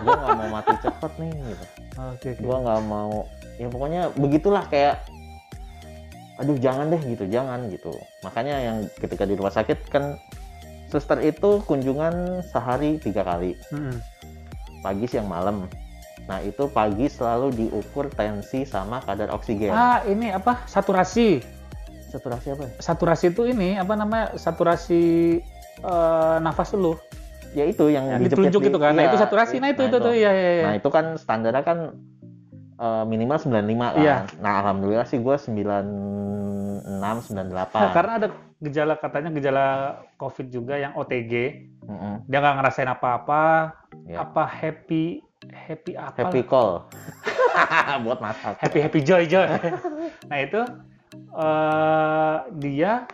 [0.03, 1.65] gue nggak mau mati cepet nih gitu.
[2.13, 2.43] Oke oke.
[2.43, 3.15] Gue nggak mau.
[3.63, 5.07] Ya pokoknya begitulah kayak
[6.39, 7.91] aduh jangan deh gitu jangan gitu.
[8.23, 10.15] Makanya yang ketika di rumah sakit kan
[10.89, 13.59] suster itu kunjungan sehari tiga kali.
[13.75, 13.99] Mm-mm.
[14.79, 15.67] pagi siang malam.
[16.31, 19.75] Nah itu pagi selalu diukur tensi sama kadar oksigen.
[19.75, 20.63] Ah ini apa?
[20.71, 21.43] Saturasi.
[22.09, 22.63] Saturasi apa?
[22.65, 22.71] Ya?
[22.79, 25.03] saturasi itu ini apa namanya saturasi
[25.83, 26.95] eh, nafas lu.
[27.57, 28.95] Ya itu yang, yang ditunjuk di- gitu kan.
[28.95, 29.57] Nah iya, itu saturasi.
[29.59, 30.65] Nah itu itu tuh iya iya iya.
[30.71, 31.79] Nah itu kan standarnya kan
[32.79, 33.59] eh, minimal 95
[33.91, 34.17] kan Iya.
[34.39, 35.59] nah alhamdulillah sih gue 96
[36.89, 39.67] 98 Nah, karena ada gejala katanya gejala
[40.17, 41.33] covid juga yang OTG
[41.85, 42.27] Mm-mm.
[42.27, 44.25] dia nggak ngerasain apa-apa Ya.
[44.25, 46.89] apa happy happy apa happy call.
[48.05, 48.57] Buat masak.
[48.57, 49.45] Happy happy joy joy.
[50.33, 50.61] Nah itu
[51.31, 53.05] eh dia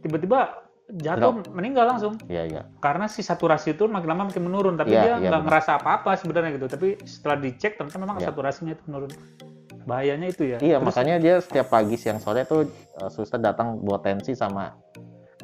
[0.00, 0.65] tiba-tiba
[0.96, 2.16] jatuh meninggal langsung.
[2.26, 2.62] Iya iya.
[2.80, 5.48] Karena si saturasi itu makin lama makin menurun tapi Iya, dia iya, nggak benar.
[5.52, 6.66] ngerasa apa-apa sebenarnya gitu.
[6.66, 8.32] Tapi setelah dicek ternyata memang Iya.
[8.32, 9.12] saturasinya itu menurun.
[9.86, 10.58] Bahayanya itu ya.
[10.58, 12.66] Iya Terus- makanya dia setiap pagi siang sore tuh
[12.98, 14.74] uh, suster datang buat tensi sama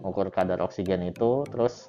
[0.02, 1.46] ukur kadar oksigen itu.
[1.46, 1.86] Terus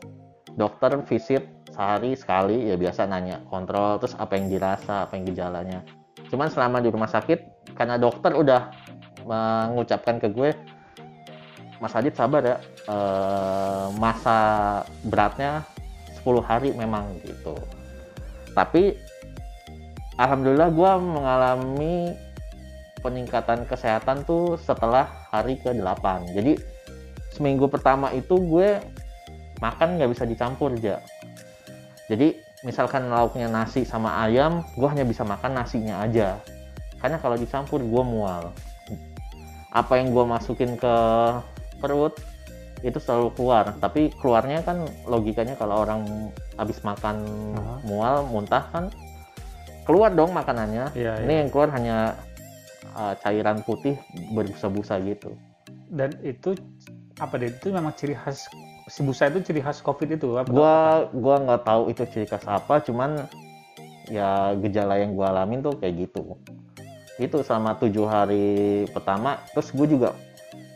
[0.53, 5.81] dokter visit sehari sekali ya biasa nanya kontrol terus apa yang dirasa apa yang gejalanya.
[6.29, 8.69] Cuman selama di rumah sakit karena dokter udah
[9.23, 10.53] mengucapkan ke gue
[11.83, 14.39] Mas Adit sabar ya eh, masa
[15.03, 15.67] beratnya
[16.23, 17.59] 10 hari memang gitu.
[18.55, 18.95] Tapi
[20.15, 21.95] alhamdulillah gue mengalami
[23.03, 26.55] peningkatan kesehatan tuh setelah hari ke-8 jadi
[27.35, 28.79] seminggu pertama itu gue
[29.59, 31.03] makan nggak bisa dicampur aja
[32.07, 36.39] jadi misalkan lauknya nasi sama ayam gue hanya bisa makan nasinya aja.
[36.99, 38.51] Karena kalau dicampur gue mual.
[39.71, 40.95] Apa yang gue masukin ke
[41.83, 42.15] perut
[42.83, 43.75] itu selalu keluar.
[43.79, 47.19] Tapi keluarnya kan logikanya kalau orang habis makan
[47.59, 47.75] Aha.
[47.83, 48.87] mual muntah kan
[49.83, 50.95] keluar dong makanannya.
[50.95, 51.39] Iya, ini iya.
[51.43, 51.97] yang keluar hanya
[52.95, 53.99] uh, cairan putih
[54.31, 55.35] berbusa-busa gitu.
[55.91, 56.55] Dan itu
[57.19, 58.47] apa deh itu memang ciri khas
[58.89, 60.47] si busa itu ciri khas covid itu apa?
[60.47, 63.27] Gua gua nggak tahu itu ciri khas apa cuman
[64.11, 66.35] ya gejala yang gue alamin tuh kayak gitu.
[67.21, 70.17] Itu selama tujuh hari pertama terus gue juga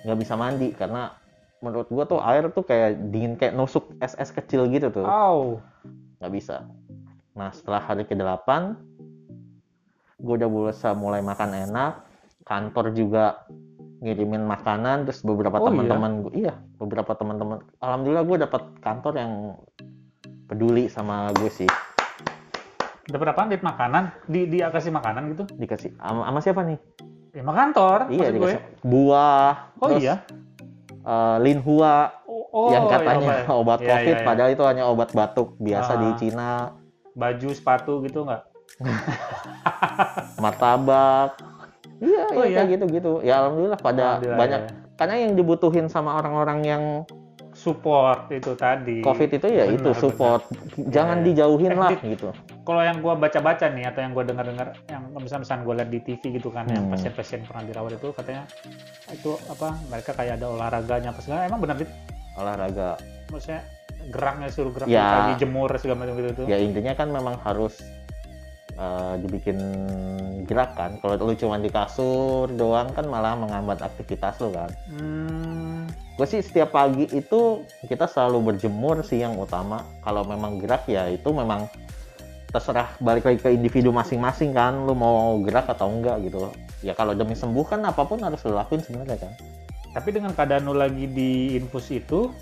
[0.08, 1.12] nggak bisa mandi karena
[1.60, 5.60] menurut gue tuh air tuh kayak dingin kayak nusuk es es kecil gitu tuh Au.
[6.24, 6.64] nggak bisa
[7.36, 8.80] nah setelah hari ke 8
[10.24, 12.08] gue udah berusaha mulai makan enak
[12.48, 13.44] kantor juga
[14.00, 15.70] ngirimin makanan terus beberapa Oh, iya?
[15.76, 19.34] teman-teman gue iya beberapa teman-teman alhamdulillah gue dapat kantor yang
[20.48, 21.68] peduli sama gue sih
[23.08, 23.48] Dapat apa?
[23.48, 24.04] Di makanan?
[24.28, 25.48] Di dia kasih makanan gitu?
[25.56, 26.76] dikasih sama siapa nih
[27.38, 28.00] Ya sama kantor.
[28.10, 28.54] iya maksud gue.
[28.82, 30.16] buah Oh terus, iya.
[31.00, 33.54] eh, linhua Oh, oh, yang katanya obat.
[33.54, 34.26] obat Iya, covid iya, iya.
[34.26, 36.16] padahal itu hanya obat batuk biasa di Ah.
[36.16, 36.52] Cina
[37.14, 38.42] Baju, sepatu gitu nggak?
[40.38, 41.38] martabak
[41.98, 42.58] iya Oh, iya iya?
[42.58, 44.72] kayak gitu gitu ya alhamdulillah pada Alhamdulillah, banyak ya.
[44.96, 46.84] karena yang dibutuhin sama orang-orang yang
[47.54, 49.02] Support itu tadi.
[49.02, 50.42] covid itu ya itu Benar, support
[50.88, 51.28] jangan Iya, iya.
[51.28, 52.02] dijauhin Eh, lah Dit.
[52.08, 52.30] gitu
[52.68, 56.36] Kalau yang gua baca-baca nih atau yang gua dengar-dengar yang misalnya gua lihat di TV
[56.36, 57.00] gitu kan yang Hmm.
[57.00, 58.44] pasien-pasien pernah dirawat itu katanya
[59.08, 61.88] itu apa mereka kayak ada olahraganya apa segala emang benar Dit?
[62.36, 63.00] olahraga
[63.32, 63.64] maksudnya
[64.12, 65.08] geraknya suruh gerak Ya.
[65.10, 66.46] pagi jemur segala macam gitu tuh.
[66.46, 67.80] ya intinya kan memang harus
[68.78, 69.58] eh, dibikin
[70.46, 76.28] gerakan kalau lu cuma di kasur doang kan malah menghambat aktivitas lu kan Hmm, gue
[76.28, 81.32] sih setiap pagi itu kita selalu berjemur sih yang utama kalau memang gerak ya itu
[81.32, 81.66] memang
[82.58, 86.50] terserah balik lagi ke individu masing-masing kan lu mau gerak atau enggak gitu
[86.82, 89.34] ya kalau demi sembuh kan apa pun harus lu lakuin sebenarnya kan.
[89.94, 92.34] Tapi dengan keadaan lu lagi di infus itu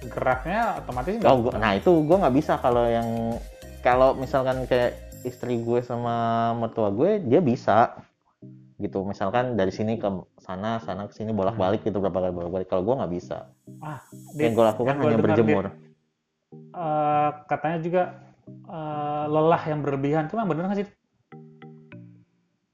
[0.00, 3.36] geraknya otomatis nggak oh, gua- nah itu gue nggak bisa kalau yang
[3.84, 4.96] kalau misalkan kayak
[5.28, 8.00] istri gue sama mertua gue dia bisa.
[8.80, 10.08] Gitu misalkan dari sini ke
[10.40, 12.68] sana sana ke sini bolak-balik gitu berapa kali bolak-balik.
[12.72, 13.52] Kalau gue nggak bisa.
[14.32, 15.64] Dit, yang gue lakukan yang hanya berjemur.
[16.52, 18.02] eh, katanya juga
[18.66, 20.26] eh, lelah yang berlebihan.
[20.26, 20.88] Itu emang bener nggak sih?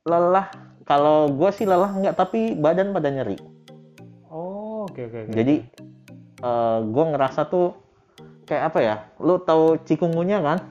[0.05, 0.47] Lelah.
[0.87, 3.35] Kalau gue sih lelah enggak tapi badan pada nyeri.
[4.31, 5.33] Oh oke oke oke.
[5.35, 5.67] jadi
[6.87, 7.75] gue ngerasa tuh
[8.47, 8.97] kayak apa ya?
[9.19, 10.63] Lu tahu cikungunya kan?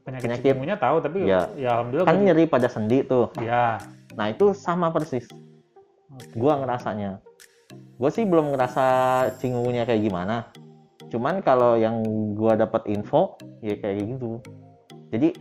[0.00, 1.44] Penyakit, penyakit- cikungunya tahu tapi Ya.
[1.52, 3.28] ya, alhamdulillah kan gua- nyeri pada sendi tuh.
[3.38, 3.76] Ya
[4.16, 5.28] nah itu sama persis.
[6.08, 6.32] Oke.
[6.32, 7.20] gue ngerasanya.
[8.00, 8.86] Gue sih belum ngerasa
[9.36, 10.48] cikungunya kayak gimana
[11.08, 12.00] cuman kalau yang
[12.32, 14.38] gue dapat info ya kayak gitu.
[15.08, 15.32] Jadi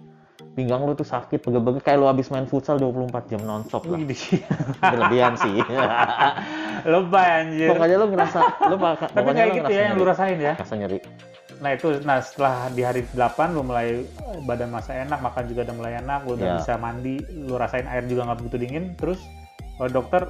[0.53, 3.99] pinggang lu tuh sakit pegel-pegel kayak lu habis main futsal 24 jam nonstop lah.
[4.81, 5.59] Berlebihan sih.
[6.87, 7.67] Lebay anjir.
[7.69, 10.53] Pokoknya lu ngerasa lu bak- tapi kayak gitu ya yang lu rasain ya.
[10.55, 10.99] Rasa nyeri.
[11.57, 13.17] Nah itu nah setelah di hari 8
[13.51, 16.55] lu mulai eh, badan masa enak makan juga udah mulai enak lu udah Ya.
[16.55, 18.85] bisa mandi lu rasain air juga nggak begitu dingin.
[18.93, 19.19] Terus
[19.77, 20.29] eh, dokter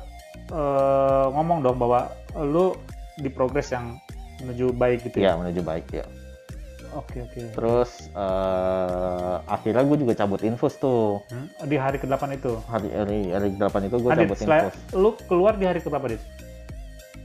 [0.49, 2.73] eh, ngomong dong bahwa lu
[3.15, 3.97] di progres yang
[4.43, 5.33] menuju baik gitu ya?
[5.33, 6.05] Ya menuju baik ya.
[6.95, 7.41] Oke oke.
[7.53, 11.21] Terus eh, akhirnya gue juga cabut infus tuh.
[11.29, 12.53] Hmm, di hari ke-8 itu?
[12.65, 14.75] Hari hari hari 8 itu gue Adit, cabut infus.
[14.95, 16.23] lu keluar di hari ke berapa Dit?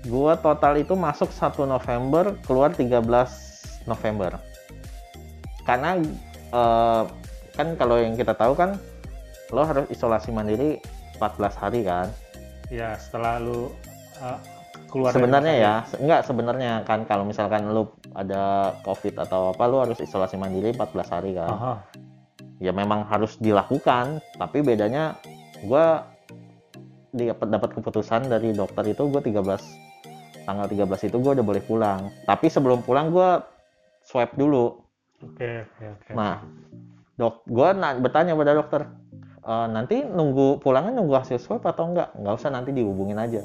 [0.02, 3.06] gue total itu masuk 1 November keluar 13
[3.86, 4.34] November.
[5.62, 5.94] Karena
[6.50, 7.02] eh,
[7.54, 8.74] kan kalau yang kita tahu kan
[9.54, 10.82] lo harus isolasi mandiri
[11.22, 12.10] 14 hari kan?
[12.66, 13.70] Ya setelah lu
[14.18, 14.38] eh,
[14.92, 19.96] keluar sebenarnya ya enggak sebenarnya kan kalau misalkan lo ada covid atau apa lo harus
[20.04, 21.48] isolasi mandiri 14 hari kan.
[21.48, 21.74] Aha.
[22.62, 25.18] ya memang harus dilakukan tapi bedanya
[25.66, 25.86] gue
[27.10, 32.12] dapat dapat keputusan dari dokter itu gue 13 tanggal 13 itu gue udah boleh pulang.
[32.28, 33.42] Tapi sebelum pulang gue
[34.06, 34.78] swab dulu.
[35.24, 36.10] Oke oke oke.
[36.14, 36.44] Nah
[37.18, 38.82] dok gue bertanya pada dokter
[39.42, 42.14] "E, nanti nunggu pulangnya nunggu hasil swab atau enggak?
[42.14, 43.42] Nggak usah nanti dihubungin aja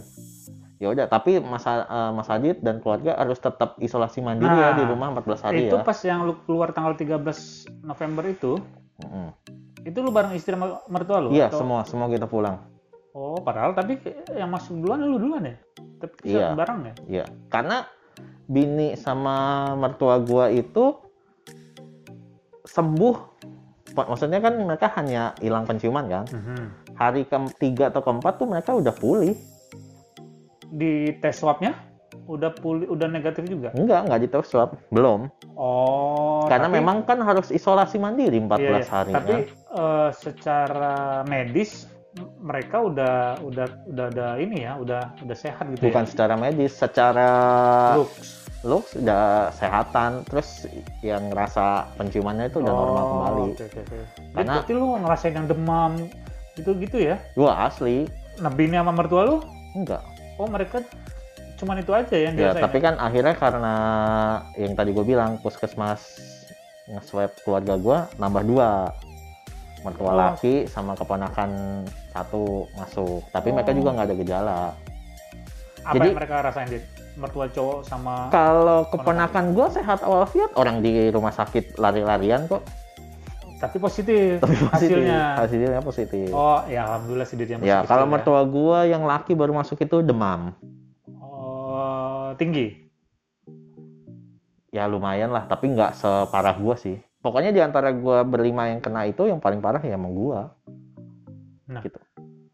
[0.78, 4.78] ya udah tapi mas eh, mas Adit dan keluarga harus tetap isolasi mandiri ya Nah,
[4.78, 7.18] di rumah 14 hari itu ya pas yang lu keluar tanggal 13
[7.82, 8.62] November itu
[9.00, 9.28] Mm-mm.
[9.84, 10.54] itu lu bareng istri
[10.86, 12.62] mertua lu iya atau- semua semua kita pulang
[13.12, 13.98] oh padahal tapi
[14.32, 15.56] yang masuk duluan lu duluan ya
[15.98, 16.54] tapi Iya.
[16.54, 17.78] bareng ya Iya, karena
[18.46, 19.36] bini sama
[19.74, 20.94] mertua gua itu
[22.64, 23.16] sembuh.
[23.92, 26.26] Mak- Maksudnya kan mereka hanya hilang penciuman kan.
[26.30, 26.62] Mhm.
[26.94, 29.34] Hari ketiga atau keempat tuh mereka udah pulih.
[30.70, 31.76] Di tes swabnya
[32.24, 35.28] udah pulih udah negatif juga Enggak, enggak di tes swab, belum.
[35.54, 38.88] oh Karena tapi- memang kan harus isolasi mandiri 14 iya, iya.
[38.88, 39.42] hari tapi kan.
[39.74, 41.86] eh, secara medis
[42.40, 46.74] mereka udah udah udah ada ini ya udah udah sehat gitu Bukan ya secara medis,
[46.74, 47.30] secara
[47.94, 50.66] looks looks udah sehatan, terus
[51.02, 53.46] yang ngerasa penciumannya itu udah normal Oh, kembali.
[53.48, 53.98] oke, oke, oke.
[54.34, 55.92] Karena- berarti lu ngerasain yang demam
[56.56, 59.38] gitu gitu ya Gua asli, nah bini sama mertua lu
[59.74, 60.02] enggak.
[60.38, 60.82] Oh mereka
[61.56, 63.76] cuman itu aja yang Ya, dirasain tapi kan akhirnya karena
[64.56, 66.02] yang tadi gue bilang puskesmas
[66.88, 68.72] nge-swab keluarga gue nambah dua.
[69.80, 70.18] mertua Oh.
[70.20, 73.78] laki sama keponakan satu masuk tapi mereka Oh.
[73.78, 74.60] juga nggak ada gejala
[75.80, 76.84] Apa Jadi- yang mereka rasain dit?
[77.16, 82.62] Mertua cowok sama kalau keponakan gue sehat walafiat orang di rumah sakit lari-larian kok
[83.58, 84.98] tapi positif tapi positif.
[85.02, 85.22] hasilnya.
[85.42, 86.30] hasilnya positif.
[86.30, 89.82] Oh ya alhamdulillah sih yang ya masih kalau kecil mertua gue yang laki baru masuk
[89.82, 90.54] itu demam.
[91.22, 92.86] Oh, tinggi.
[94.68, 96.98] ya lumayan lah tapi nggak separah gue sih.
[97.18, 100.40] Pokoknya di antara gue berlima yang kena itu yang paling parah ya emang gue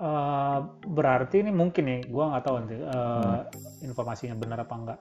[0.04, 3.88] Eh, berarti ini mungkin nih, gua nggak tahu nanti eh, Hmm.
[3.88, 5.00] informasinya benar apa enggak.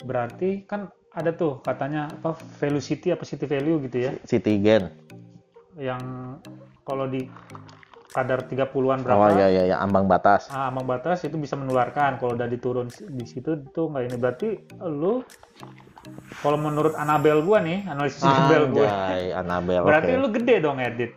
[0.00, 4.88] Berarti kan ada tuh katanya apa velocity apa city value gitu ya, Citigen
[5.80, 6.36] yang
[6.84, 7.24] kalau di
[8.10, 12.18] kadar 30-an berapa oh ya ya ya ambang batas ah, ambang batas itu bisa menularkan.
[12.18, 14.48] Kalau udah diturun di situ tuh nggak ini berarti
[14.82, 15.22] lu
[16.40, 20.20] kalau menurut Anabel gua nih, analisis Anabel gue, Anjay, Anabel berarti oke.
[20.24, 21.12] lu gede dong edit.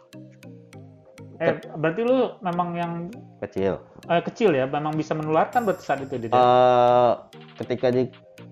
[1.40, 2.94] Eh, berarti lu memang yang
[3.40, 3.80] kecil
[4.12, 6.40] eh, kecil ya, memang bisa menularkan berarti saat itu Dit, ya?
[6.40, 7.12] eh
[7.64, 7.88] ketika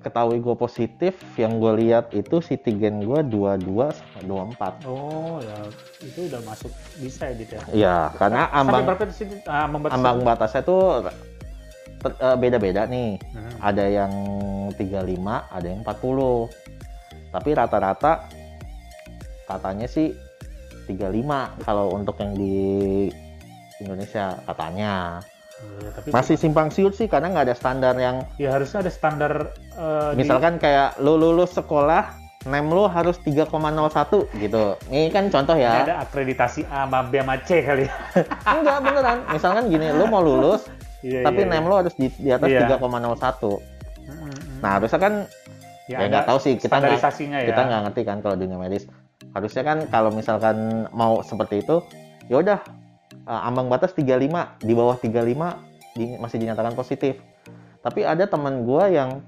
[0.02, 3.62] diketahui gue positif yang gue lihat itu citigen gue 22
[3.94, 4.20] sama
[4.58, 5.62] 24 Oh ya,
[6.02, 7.62] itu udah masuk bisa edit ya.
[7.72, 8.82] ya karena Sampai ambang?
[9.46, 9.94] Ah, ambang batas.
[9.94, 10.82] ambang batasnya tuh
[12.02, 13.54] eh, beda-beda nih Hmm.
[13.62, 14.14] ada yang
[14.74, 16.50] 35 ada yang 40
[17.30, 18.26] tapi rata-rata
[19.46, 20.18] katanya sih
[20.90, 22.58] 35 kalau untuk yang di
[23.78, 25.22] Indonesia katanya
[25.62, 29.54] Iya, tapi masih simpang siur sih karena nggak ada standar yang ya harusnya ada standar
[30.12, 33.46] di- misalkan kayak lu lulus sekolah nem lu harus 3,01
[34.36, 34.74] gitu.
[34.88, 35.86] Ini kan contoh ya.
[35.86, 37.94] Ada akreditasi A sama B sama C kali ya.
[38.58, 39.18] enggak beneran.
[39.30, 40.66] Misalkan gini lu mau lulus
[41.02, 42.78] Iya, tapi iya, nem lu harus di, di atas Iya.
[42.78, 43.58] 3,01
[44.02, 45.14] Hmm, hmm, nah harusnya kan
[45.86, 47.42] ya, ya nggak tahu sih kita nggak ya.
[47.48, 48.86] kita nggak ngerti kan kalau dunia medis.
[49.32, 50.58] Harusnya kan kalau misalkan
[50.90, 51.86] mau seperti itu
[52.26, 52.60] ya udah
[53.24, 54.18] uh, ambang batas 35
[54.60, 55.14] di bawah 35
[55.94, 57.22] di- masih dinyatakan positif.
[57.80, 59.22] Tapi ada teman gua yang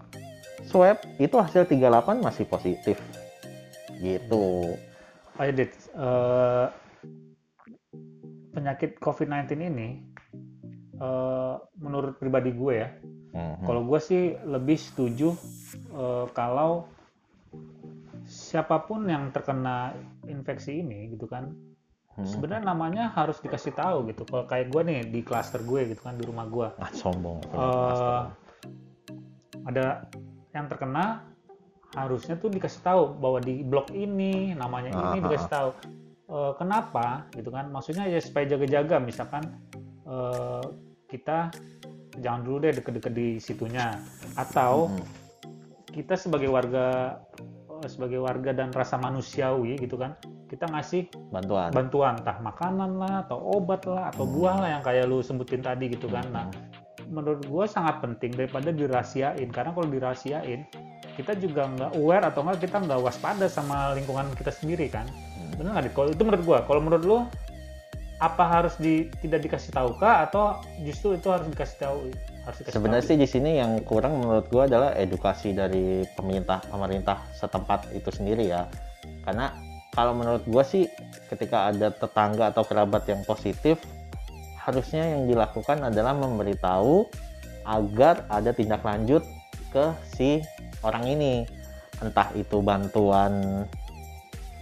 [0.68, 2.98] swab itu hasil 38 masih positif
[4.00, 4.76] gitu
[5.34, 6.68] Oh, Dit, eh,
[8.54, 9.98] penyakit COVID-19 ini
[10.94, 12.90] eh, menurut pribadi gue ya,
[13.34, 13.66] Mhm.
[13.66, 15.34] Kalau gue sih lebih setuju
[15.90, 16.86] eh, kalau
[18.24, 19.90] siapa pun yang terkena
[20.30, 21.50] infeksi ini gitu kan,
[22.14, 22.30] Hmm.
[22.30, 24.22] sebenarnya namanya harus dikasih tahu gitu.
[24.30, 28.24] Kalau kayak gue nih di klaster gue gitu kan di rumah gue, ah sombong Eh,
[29.66, 30.06] ada
[30.54, 31.26] yang terkena
[31.94, 35.70] harusnya tuh dikasih tahu bahwa di blok ini namanya ini Ah, dikasih tahu.
[36.26, 37.70] Eh, kenapa gitu kan?
[37.70, 39.44] Maksudnya ya supaya jaga-jaga misalkan
[40.04, 40.64] eh,
[41.06, 41.54] kita
[42.16, 43.98] jangan dulu deh deket-deket di situnya
[44.34, 45.06] atau Mhm.
[45.92, 47.18] kita sebagai warga
[47.72, 53.26] eh, sebagai warga dan rasa manusiawi gitu kan kita ngasih bantuan bantuan entah makanan lah
[53.26, 54.34] atau obat lah atau Hmm.
[54.34, 56.46] buah lah yang kayak lu sebutin tadi gitu kan nah
[57.14, 60.66] menurut gue sangat penting daripada dirahasiain karena kalau dirahasiain
[61.14, 65.06] kita juga nggak aware atau nggak kita nggak waspada sama lingkungan kita sendiri kan
[65.44, 65.60] Hmm.
[65.60, 67.18] bener nggak kalau itu menurut gue kalau menurut lu
[68.24, 71.98] apa harus di, tidak dikasih tahu kah atau justru itu harus dikasih tahu
[72.48, 73.12] harus dikasih Sebenarnya tahu?
[73.12, 78.48] sih di sini yang kurang menurut gua adalah edukasi dari pemerintah pemerintah setempat itu sendiri
[78.48, 78.64] ya.
[79.28, 79.52] Karena
[79.92, 80.88] kalau menurut gua sih
[81.28, 83.84] ketika ada tetangga atau kerabat yang positif
[84.64, 87.08] harusnya yang dilakukan adalah memberitahu
[87.64, 89.24] agar ada tindak lanjut
[89.72, 90.40] ke si
[90.84, 91.44] orang ini.
[92.00, 93.64] Entah itu bantuan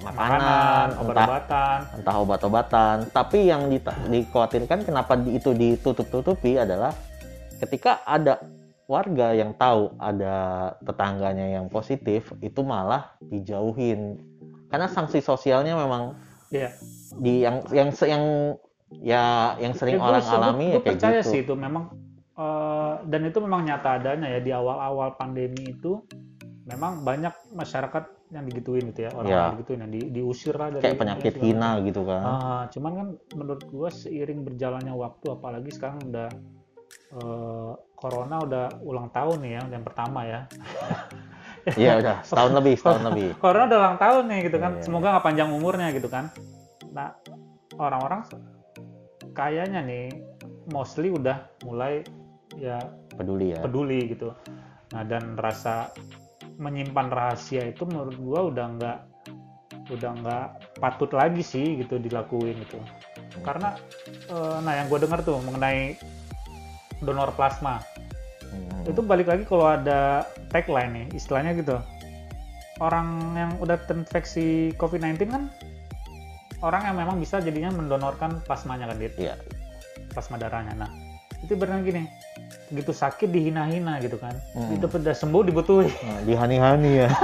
[0.02, 2.96] makanan, makanan entah obat-obatan entah obat-obatan.
[3.14, 6.94] Tapi yang di- dikhawatirkan kenapa di- itu ditutup-tutupi adalah
[7.62, 8.42] ketika ada
[8.90, 10.36] warga yang tahu ada
[10.84, 14.20] tetangganya yang positif, itu malah dijauhin.
[14.68, 16.20] Karena sanksi sosialnya memang
[16.52, 16.76] Iya.
[17.16, 18.26] di yang yang yang
[18.94, 19.24] ya
[19.58, 21.30] yang sering Ya, orang gua- alami gua ya kayak percaya gitu.
[21.30, 21.84] sih itu memang
[22.34, 26.04] eh, dan itu memang nyata adanya ya di awal-awal pandemi itu
[26.64, 29.38] memang banyak masyarakat yang digituin gitu ya orang Ya.
[29.38, 32.22] yang digituin yang di, diusir lah dari Kayak penyakit hina gitu kan.
[32.22, 36.30] Ah, cuman kan menurut gua seiring berjalannya waktu apalagi sekarang udah
[37.12, 40.40] eh, corona udah ulang tahun nih ya yang pertama ya
[41.72, 43.30] Iya udah setahun lebih, setahun lebih.
[43.44, 46.26] corona udah ulang tahun nih gitu kan Iya, iya, semoga nggak panjang umurnya gitu kan
[46.90, 47.14] nah
[47.76, 48.26] orang-orang
[49.32, 50.06] kayaknya nih
[50.72, 52.04] mostly udah mulai
[52.60, 52.80] ya
[53.12, 53.60] Peduli ya.
[53.64, 54.32] peduli gitu.
[54.96, 55.92] Nah dan rasa
[56.60, 58.98] menyimpan rahasia itu menurut gua udah nggak
[59.92, 60.46] udah nggak
[60.80, 62.80] patut lagi sih gitu dilakuin gitu.
[63.44, 63.76] Karena
[64.32, 65.96] eh, nah yang gua dengar tuh mengenai
[67.02, 67.80] donor plasma
[68.52, 68.84] Hmm.
[68.84, 71.80] itu balik lagi kalau ada tagline nih istilahnya gitu
[72.84, 75.44] orang yang udah terinfeksi COVID-19 kan
[76.62, 79.36] orang yang memang bisa jadinya mendonorkan plasmanya kan dit Iya.
[80.10, 80.92] plasma darahnya nah
[81.40, 82.06] itu benar gini
[82.68, 84.72] begitu sakit dihina-hina gitu kan Hmm.
[84.72, 87.10] itu udah sembuh dibutuhin Nah, dihani-hani ya.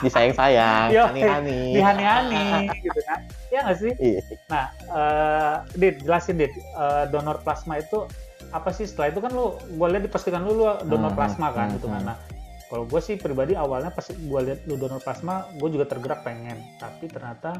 [0.00, 1.76] Disayang-sayang, hani-hani.
[1.76, 2.44] dihani-hani
[2.80, 4.20] gitu kan ya nggak sih Iya.
[4.46, 8.08] nah eh dit jelasin dit Eh, donor plasma itu
[8.50, 11.68] apa sih setelah itu kan lu gue lihat dipastikan lu, lu donor Hmm, plasma kan
[11.68, 12.08] hmm, gitu kan hmm.
[12.08, 12.16] nah
[12.70, 16.54] kalau gue sih pribadi awalnya pas gue lihat lu donor plasma gue juga tergerak pengen
[16.78, 17.58] tapi ternyata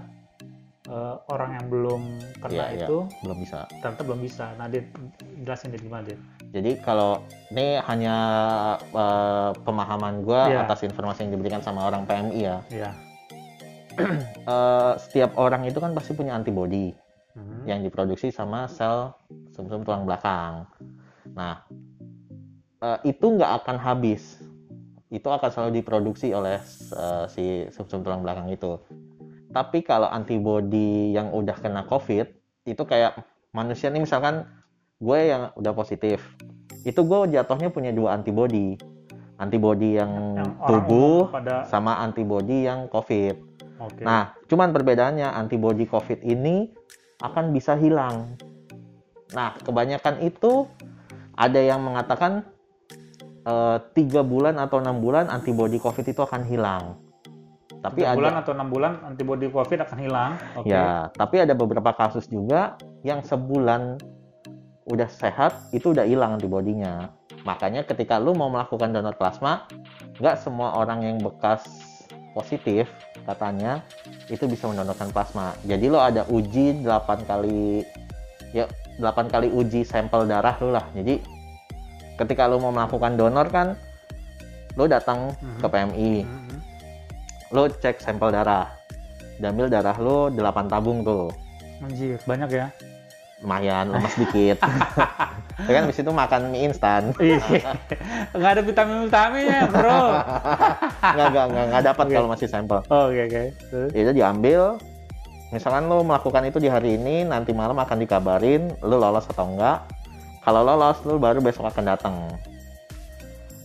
[0.87, 2.03] eh, orang yang belum
[2.39, 2.87] kena Iya, iya.
[2.87, 3.67] itu Belum bisa.
[3.79, 4.87] ternyata belum bisa nah dit
[5.41, 8.17] jelasin dit gimana dit Jadi kalau ini hanya
[8.81, 10.63] eh, pemahaman gua Iya.
[10.65, 12.59] atas informasi yang diberikan sama orang PMI ya.
[12.71, 12.91] Iya.
[14.41, 16.95] Eh, setiap orang itu kan pasti punya antibodi
[17.31, 17.63] Hmm.
[17.63, 19.15] yang diproduksi sama sel
[19.51, 20.67] sumsum tulang belakang.
[21.31, 21.63] Nah,
[22.81, 24.43] eh, itu nggak akan habis.
[25.11, 26.63] Itu akan selalu diproduksi oleh
[26.95, 28.79] eh, si sumsum tulang belakang itu.
[29.51, 32.27] Tapi kalau antibodi yang udah kena COVID,
[32.71, 33.19] itu kayak
[33.51, 34.47] manusia nih misalkan
[35.03, 36.23] gue yang udah positif,
[36.87, 38.79] itu gue jatuhnya punya dua antibodi.
[39.41, 40.37] Antibodi yang,
[40.69, 43.35] tubuh pada sama antibodi yang COVID.
[43.81, 46.69] oke Nah, cuman perbedaannya antibodi COVID ini
[47.25, 48.37] akan bisa hilang.
[49.33, 50.69] Nah, kebanyakan itu
[51.33, 52.45] ada yang mengatakan
[53.97, 56.99] tiga bulan atau enam bulan antibodi COVID itu akan hilang.
[57.81, 61.57] Tapi Tiga ada bulan atau enam bulan antibodi covid akan hilang oke ya, tapi ada
[61.57, 63.97] beberapa kasus juga yang sebulan
[64.85, 67.09] udah sehat itu udah hilang antibodinya.
[67.49, 69.65] Makanya ketika lu mau melakukan donor plasma,
[70.21, 71.65] nggak semua orang yang bekas
[72.37, 72.85] positif
[73.25, 73.81] katanya
[74.29, 75.57] itu bisa mendonorkan plasma.
[75.65, 77.81] Jadi lo ada uji 8 kali
[78.53, 78.69] ya
[79.01, 80.85] 8 kali uji sampel darah lu lah.
[80.93, 81.40] Jadi
[82.21, 83.73] ketika lu mau melakukan donor kan
[84.73, 86.57] lo datang ke PMI, Mhm.
[87.51, 88.71] lo cek sampel darah.
[89.37, 91.33] Diambil darah lo 8 tabung tuh.
[91.81, 92.67] Anjir, banyak ya.
[93.41, 94.61] Lumayan lemas dikit.
[95.67, 97.09] ya kan di situ makan mie instan.
[97.19, 97.41] Iya.
[98.31, 100.03] Nggak ada vitamin-vitaminnya, bro.
[101.17, 102.15] Nggak, nggak, nggak, nggak dapat Oke.
[102.15, 102.79] kalau masih sampel.
[102.87, 103.43] Oh, Oke, oke.
[103.67, 103.91] Terus?
[103.91, 104.77] itu diambil
[105.51, 109.83] misalkan lo melakukan itu di hari ini nanti malam akan dikabarin lo lolos atau enggak
[110.41, 112.15] kalau lolos lo baru besok akan datang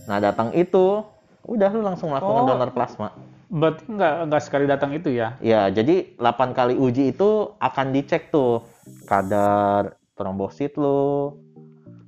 [0.04, 1.02] nah datang itu
[1.42, 2.48] udah lo langsung melakukan Oh.
[2.48, 3.10] donor plasma
[3.46, 5.38] Berarti nggak nggak sekali datang itu ya?
[5.38, 6.18] ya jadi 8
[6.50, 8.66] kali uji itu akan dicek tuh
[9.04, 11.38] kadar trombosit lo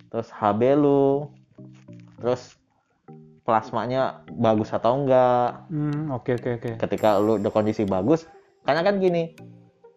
[0.09, 1.31] terus HB lo
[2.16, 2.59] terus
[3.43, 6.71] plasmanya bagus atau enggak Hmm, oke, oke, oke.
[6.77, 8.27] ketika lu udah kondisi bagus
[8.62, 9.33] karena kan gini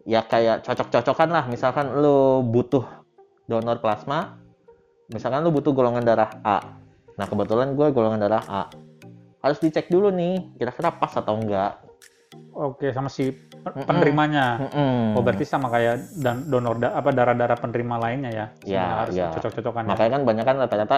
[0.04, 2.86] ya kayak cocok-cocokan lah misalkan lu butuh
[3.44, 4.38] donor plasma
[5.12, 6.58] misalkan lu butuh golongan darah A
[7.12, 8.62] nah kebetulan gue golongan darah A
[9.38, 11.78] harus dicek dulu nih kira-kira pas atau enggak
[12.52, 13.32] Oke, sama si
[13.64, 14.60] penerimanya.
[14.60, 15.16] Mm-mm.
[15.16, 18.46] Oh, berarti sama kayak dan donor da- apa darah-darah penerima lainnya ya?
[18.62, 19.32] Ya, harus ya.
[19.32, 19.88] cocok-cocokan ya.
[19.88, 20.96] makanya kan banyak kan rata-rata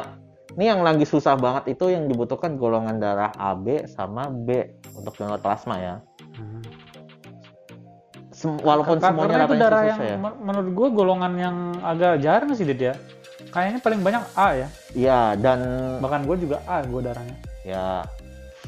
[0.50, 5.38] ini yang lagi susah banget itu yang dibutuhkan golongan darah AB sama B untuk donor
[5.38, 5.94] plasma ya
[6.34, 6.62] Hmm.
[8.30, 12.18] Sem- walaupun Karena semuanya itu darah yang susah ya men- menurut gue golongan yang agak
[12.18, 12.94] jarang sih Dit ya.
[13.55, 14.68] Kayaknya paling banyak A ya.
[14.92, 15.59] Iya dan
[16.02, 17.36] Bahkan gue juga A gue darahnya.
[17.62, 18.02] ya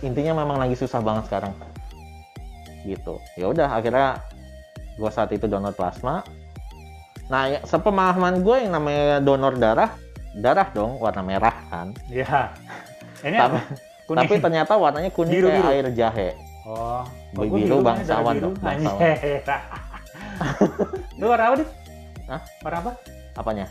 [0.01, 1.53] intinya memang lagi susah banget sekarang
[2.83, 4.21] gitu ya udah akhirnya
[4.95, 6.25] gue saat itu donor plasma
[7.27, 9.93] nah ya, sepemahaman gue yang namanya donor darah
[10.33, 12.53] darah dong warna merah kan Iya.
[13.21, 13.59] Ini tapi?
[14.07, 14.19] Kuning.
[14.23, 15.73] tapi ternyata warnanya kuning Biru, kayak biru.
[15.73, 16.29] air jahe
[16.65, 19.01] Oh, Biru, gua biru, bangsawan darah dong, bangsawan.
[19.01, 19.41] Anjir.
[21.19, 21.71] Lu warna apa, Dit?
[22.27, 22.41] Hah?
[22.61, 22.93] Warna apa?
[23.35, 23.67] apanya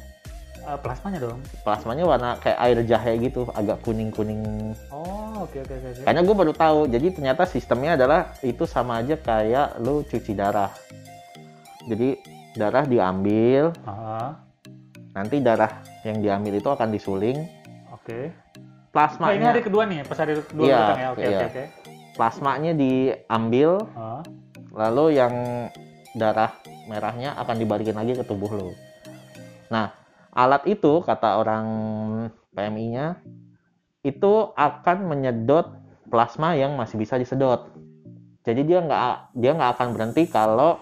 [0.65, 1.39] Eh, plasmanya dong.
[1.61, 5.87] plasmanya warna kayak air jahe gitu agak kuning kuning Oh, oke oke oke.
[5.91, 6.01] oke.
[6.01, 10.73] karena gue baru tahu jadi ternyata sistemnya adalah itu sama aja kayak lu cuci darah
[11.85, 12.17] jadi
[12.53, 14.41] darah diambil Ah,
[15.13, 15.69] nanti darah
[16.01, 17.45] yang diambil itu akan disuling
[17.91, 18.33] oke.
[18.89, 21.07] plasmanya Oh, ini hari kedua nih, pas hari kedua Iya, ya.
[21.11, 21.29] Oke iya.
[21.29, 21.63] oke oke.
[22.15, 24.25] plasmanya diambil Ah,
[24.73, 25.33] lalu yang
[26.11, 28.69] darah merahnya akan dibalikin lagi ke tubuh lo
[29.67, 29.93] nah
[30.35, 31.65] alat itu kata orang
[32.51, 33.23] PMI-nya
[34.03, 35.79] itu akan menyedot
[36.11, 37.71] plasma yang masih bisa disedot
[38.45, 40.77] jadi dia nggak dia nggak akan berhenti kalau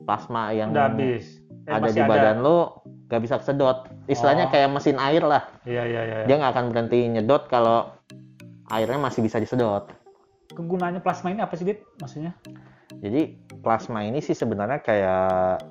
[0.00, 1.42] plasma yang udah habis.
[1.66, 4.50] Eh, ada di badan lo nggak bisa kesedot istilahnya Oh.
[4.54, 6.16] kayak mesin air lah Iya iya iya.
[6.24, 7.90] dia nggak akan berhenti nyedot kalau
[8.70, 9.90] airnya masih bisa disedot.
[10.50, 11.82] Kegunaannya plasma ini apa sih, Dit?
[11.98, 12.38] Maksudnya?
[13.02, 15.62] Jadi plasma ini sih sebenarnya kayak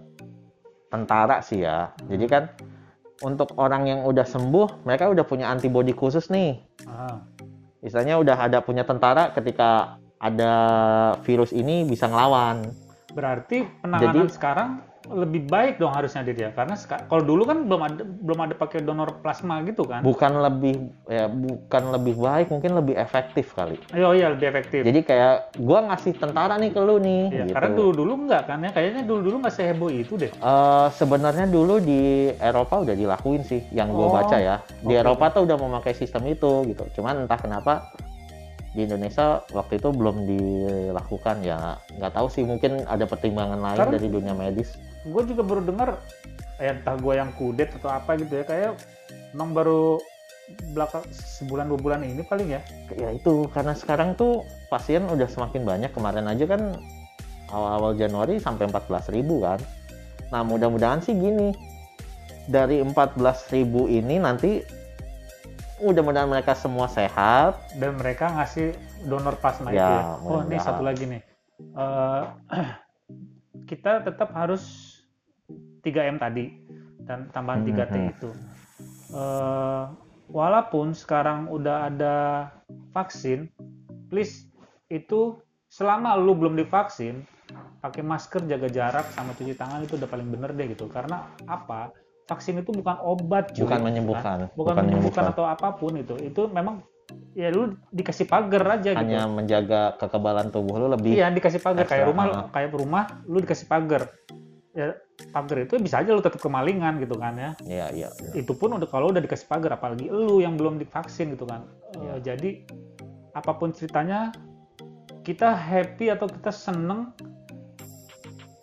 [0.91, 1.95] tentara sih ya.
[2.07, 2.43] Jadi kan
[3.19, 6.59] untuk orang yang udah sembuh, mereka udah punya antibodi khusus nih.
[6.87, 7.19] Ah,
[7.79, 10.53] Istilahnya udah ada punya tentara ketika ada
[11.23, 12.67] virus ini bisa ngelawan.
[13.15, 14.69] Berarti penanganan Jadi- sekarang
[15.09, 16.49] lebih baik dong harusnya Dit ya.
[16.49, 19.99] Karena kalau dulu kan belum ada belum ada pakai donor plasma gitu kan.
[20.01, 24.81] bukan lebih ya bukan lebih baik mungkin lebih efektif kali Ayo iya lebih efektif.
[24.81, 27.53] jadi kayak gua ngasih tentara nih ke lu nih Iya, gitu.
[27.53, 28.69] karena dulu-dulu enggak kan ya.
[28.69, 30.31] Kayaknya dulu-dulu nggak seheboh itu deh.
[30.31, 32.01] Eh, sebenarnya dulu di
[32.33, 35.01] Eropa udah dilakuin sih yang gue Oh, baca ya di oke.
[35.01, 37.89] Eropa tuh udah memakai sistem itu gitu cuman entah kenapa
[38.69, 41.57] di Indonesia waktu itu belum dilakukan ya
[41.91, 44.77] nggak tahu sih mungkin ada pertimbangan lain Karena- dari dunia medis
[45.07, 45.99] Gue juga baru dengar
[46.59, 48.71] ya entah gue yang kudet atau apa gitu ya kayak
[49.31, 49.95] emang baru
[50.75, 52.61] belakang sebulan dua bulan ini paling ya.
[52.97, 56.75] ya itu karena sekarang tuh pasien udah semakin banyak kemarin aja kan
[57.53, 59.61] awal-awal Januari sampai 14.000 ribu kan
[60.29, 61.53] nah mudah-mudahan sih gini
[62.49, 64.65] dari 14.000 ini nanti
[65.79, 68.75] mudah-mudahan mereka semua sehat dan mereka ngasih
[69.07, 70.03] donor plasma Ya, itu ya.
[70.27, 71.21] Oh, ini satu lagi nih.
[71.61, 72.23] Eh,
[73.69, 74.88] kita tetap harus
[75.81, 76.45] 3M tadi
[77.03, 78.11] dan tambahan 3T Mhm.
[78.13, 78.29] itu.
[79.09, 79.83] Eh,
[80.29, 82.17] walaupun sekarang udah ada
[82.93, 83.49] vaksin,
[84.07, 84.45] please
[84.89, 85.37] itu
[85.69, 87.25] selama lu belum divaksin,
[87.81, 90.85] pakai masker, jaga jarak, sama cuci tangan itu udah paling bener deh gitu.
[90.89, 91.89] Karena apa?
[92.29, 93.65] Vaksin itu bukan obat, cuy.
[93.65, 96.85] bukan menyembuhkan bukan, menyembuhkan atau apa pun itu itu memang
[97.33, 101.89] ya lu dikasih pagar aja hanya gitu menjaga kekebalan tubuh lu lebih iya dikasih pagar
[101.89, 104.13] kayak rumah kayak rumah lu dikasih pagar
[104.71, 104.93] ya
[105.29, 108.07] pagar itu bisa aja lu tetap kemalingan gitu kan ya Iya, iya.
[108.13, 108.31] iya.
[108.37, 111.99] itu pun udah kalau udah dikasih pagar apalagi lu yang belum divaksin gitu kan Eh,
[111.99, 112.13] Iya.
[112.33, 112.49] jadi
[113.31, 114.29] apa pun ceritanya
[115.21, 117.09] kita happy atau kita seneng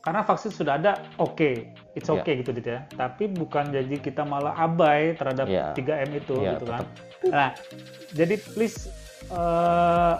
[0.01, 2.17] karena vaksin sudah ada oke it's Iya.
[2.17, 5.75] okay gitu gitu ya tapi bukan jadi kita malah abai terhadap Iya.
[5.75, 6.83] 3M itu Iya, gitu kan
[7.27, 7.51] nah
[8.15, 8.87] jadi please
[9.27, 10.15] eh,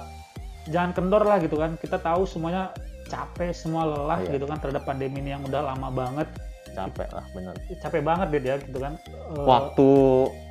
[0.67, 2.75] jangan kendor lah gitu kan kita tahu semuanya
[3.07, 4.35] capek semua lelah Iya.
[4.35, 6.29] gitu kan terhadap pandemi ini yang udah lama banget
[6.69, 9.91] capek lah bener capek banget deh ya gitu kan Eh, waktu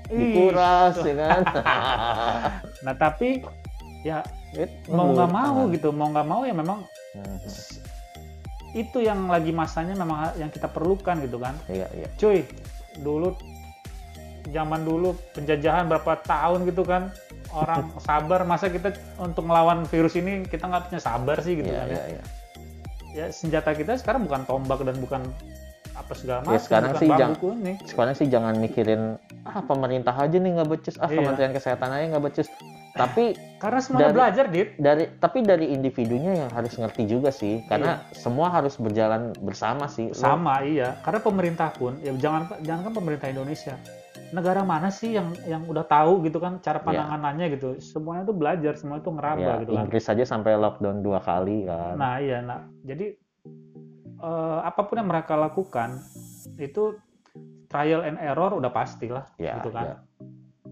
[0.08, 1.42] ih, dikuras ya kan
[2.86, 3.44] Nah tapi
[4.02, 5.74] ya Itu mau nggak mau tangan.
[5.74, 6.80] gitu, mau nggak mau ya memang
[7.14, 7.40] Mhm.
[8.76, 11.56] itu yang lagi masanya memang yang kita perlukan gitu kan.
[11.66, 12.44] iya iya Cuy,
[12.98, 13.32] dulu
[14.46, 17.08] zaman dulu penjajahan berapa tahun gitu kan
[17.50, 21.80] orang sabar masa kita untuk melawan virus ini kita nggak punya sabar sih gitu iya
[21.80, 22.06] kan iya ya.
[22.12, 22.24] iya
[23.16, 25.22] ya senjata kita sekarang bukan tombak dan bukan
[25.96, 27.40] apa segala Ya, macam sekarang bukan sih jangan-
[27.88, 29.02] sekarang sih jangan mikirin
[29.42, 31.16] ah pemerintah aja nih nggak becus ah Iya.
[31.16, 32.48] kementerian kesehatan aja nggak becus.
[32.94, 33.24] Tapi
[33.58, 34.68] karena semuanya Dari- belajar dit.
[34.78, 40.12] dari tapi dari individunya yang harus ngerti juga sih karena semua harus berjalan bersama sih.
[40.12, 41.00] Lo- sama iya.
[41.00, 43.76] Karena pemerintah pun ya jangan jangan kan pemerintah Indonesia
[44.36, 46.86] negara mana sih yang yang udah tahu gitu kan cara Iya.
[46.86, 51.00] penanganannya gitu semuanya tuh belajar semua itu ngeraba ya, gitu kan Inggris aja sampai lockdown
[51.00, 53.16] dua kali kan nah iya nah jadi
[54.20, 56.00] eh, apa pun yang mereka lakukan
[56.58, 57.00] itu
[57.66, 59.96] trial and error udah pasti lah ya, gitu kan ya.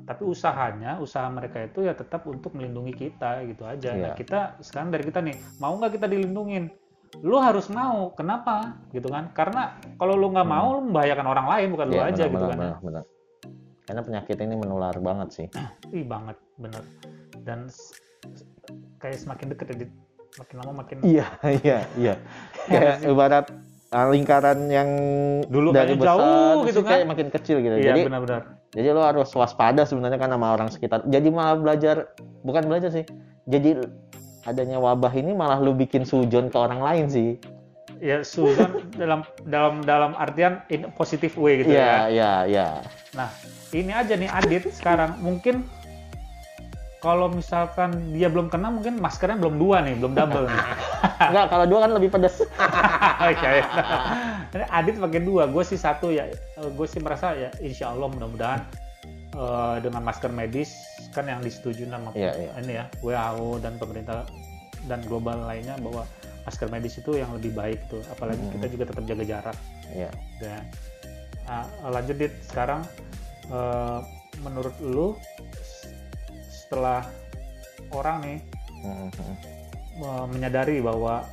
[0.03, 4.15] tapi usahanya usaha mereka itu ya tetap untuk melindungi kita gitu aja nah Iya.
[4.15, 6.67] kita sekarang dari kita nih mau nggak kita dilindungin
[7.21, 10.55] lu harus mau kenapa gitu kan karena kalau lu nggak Hmm.
[10.57, 12.63] mau lu membahayakan orang lain bukan lu Iya, aja benar, gitu benar, kan ya.
[12.65, 13.03] benar, benar.
[13.83, 15.47] Karena penyakit ini menular banget sih.
[15.91, 16.83] Ih banget bener.
[17.43, 17.67] Dan
[18.99, 19.75] kayak semakin deket ya
[20.33, 21.27] makin lama makin iya
[21.61, 22.13] iya iya.
[22.71, 23.45] Kayak ibarat
[23.93, 24.89] uh, lingkaran yang
[25.45, 27.11] Dulu dari besar jauh gitu kayak kan.
[27.11, 27.75] makin kecil gitu.
[27.77, 31.05] Iya jadi benar-benar jadi lo harus waspada sebenarnya kan sama orang sekitar.
[31.05, 33.05] Jadi malah belajar bukan belajar sih.
[33.45, 33.85] Jadi
[34.49, 37.37] adanya wabah ini malah lu bikin sujon ke orang lain sih.
[38.01, 41.77] Ya Susan dalam dalam dalam artian in positive way gitu ya.
[41.77, 42.67] iya iya iya.
[43.13, 43.29] Nah,
[43.73, 45.65] ini aja nih Adit sekarang mungkin
[47.03, 50.61] kalau misalkan dia belum kena mungkin maskernya belum dua nih, belum double nih.
[51.35, 52.39] enggak kalau dua kan lebih pedas
[53.27, 53.59] Oke.
[54.55, 56.31] Ini Adit pakai dua, gue sih satu ya.
[56.55, 58.63] Gue sih merasa ya insya Allah mudah-mudahan
[59.35, 60.79] eh, dengan masker medis
[61.11, 62.51] kan yang disetujui sama Iya, iya.
[62.63, 64.23] ini ya WHO dan pemerintah
[64.87, 66.07] dan global lainnya bahwa
[66.47, 67.99] masker medis itu yang lebih baik tuh.
[68.15, 69.57] Apalagi kita juga tetap jaga jarak.
[69.91, 70.07] iya
[70.39, 70.63] Ya.
[71.43, 72.87] Nah, lanjut Dit, sekarang
[73.45, 73.99] eh,
[74.39, 75.07] menurut lu
[76.49, 77.05] setelah
[77.89, 78.39] orang nih
[78.81, 79.09] Mhm.
[79.99, 81.23] eh, menyadari bahwa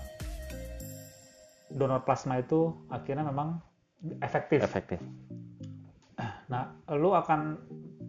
[1.71, 3.63] donor plasma itu akhirnya memang
[4.21, 4.59] efektif.
[4.61, 4.99] efektif
[6.47, 7.57] Nah, lu akan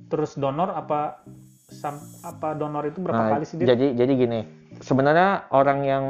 [0.08, 1.22] terus donor apa
[1.70, 3.70] sam- apa donor itu berapa Nah, kali sih Dit?
[3.70, 4.40] jadi jadi gini
[4.82, 6.06] sebenarnya orang yang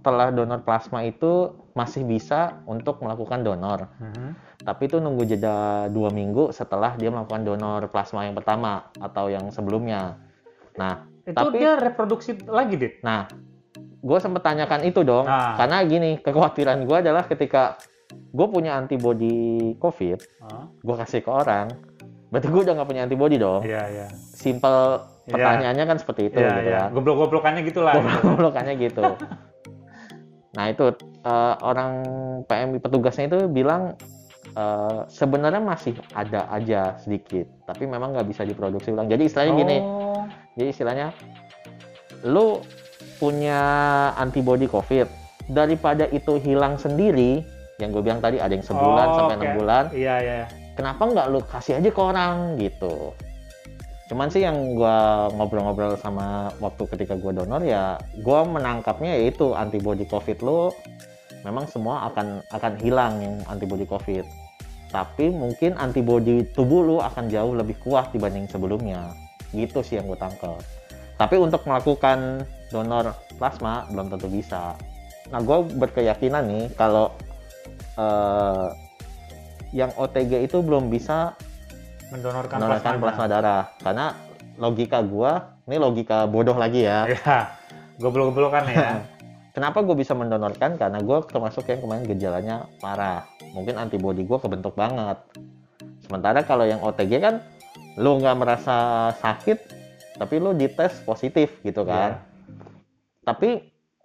[0.00, 4.28] telah donor plasma itu masih bisa untuk melakukan donor Mhm.
[4.60, 5.56] Tapi itu nunggu jeda
[5.86, 10.20] dua minggu setelah dia melakukan donor plasma yang pertama atau yang sebelumnya
[10.74, 12.94] nah Itu Tapi- dia reproduksi lagi, Dit.
[13.00, 13.28] nah
[14.00, 15.54] gue sempet tanyakan itu dong Nah.
[15.54, 17.76] karena gini kekhawatiran gue adalah ketika
[18.10, 19.36] gue punya antibody
[19.76, 20.66] covid Hah?
[20.74, 21.68] gue kasih ke orang
[22.26, 24.06] berarti gue udah nggak punya antibody dong Iya, iya.
[24.30, 25.36] simple Iya.
[25.36, 27.94] pertanyaannya kan seperti itu Iya, gitu kan Goblok-goblokannya gitu lah.
[28.24, 29.04] Goblokannya gitu
[30.56, 30.84] nah itu
[31.22, 31.90] eh, orang
[32.44, 33.94] PMI petugasnya itu bilang
[34.52, 39.06] eh, sebenarnya masih ada aja sedikit tapi memang nggak bisa diproduksi ulang.
[39.06, 40.24] Jadi istilahnya gini Oh,
[40.54, 41.06] jadi istilahnya
[42.26, 42.60] lu
[43.16, 43.60] punya
[44.16, 45.06] antibody COVID
[45.52, 47.44] daripada itu hilang sendiri
[47.80, 50.40] yang gue bilang tadi ada yang sebulan Oh, sampai enam bulan Iya, iya.
[50.76, 53.12] kenapa nggak lu kasih aja ke orang gitu?
[54.10, 54.96] Cuman sih yang gue
[55.38, 60.74] ngobrol-ngobrol sama waktu ketika gue donor ya gue menangkapnya yaitu antibody COVID lu
[61.42, 64.24] memang semua akan akan hilang yang antibody COVID
[64.90, 69.14] tapi mungkin antibody tubuh lu akan jauh lebih kuat dibanding sebelumnya
[69.54, 70.58] gitu sih yang gue tangkap
[71.14, 74.74] tapi untuk melakukan donor plasma belum tentu bisa
[75.30, 77.14] nah gue berkeyakinan nih kalau
[77.94, 78.66] eh,
[79.70, 81.38] yang OTG itu belum bisa
[82.10, 83.02] Mendonorkan, mendonorkan plasma.
[83.06, 84.06] plasma darah karena
[84.58, 87.38] logika gua ini logika bodoh lagi ya Iya.
[88.02, 88.90] Goblok-goblokan ya.
[89.52, 90.76] kenapa gue bisa mendonorkan?
[90.80, 93.26] Karena gue termasuk yang kemarin gejalanya parah.
[93.54, 95.18] Mungkin antibody gue kebentuk banget.
[96.06, 97.42] Sementara kalau yang OTG kan
[97.98, 99.58] lu nggak merasa sakit
[100.20, 102.20] tapi lu dites positif gitu kan.
[102.20, 102.28] Iya.
[103.20, 103.50] tapi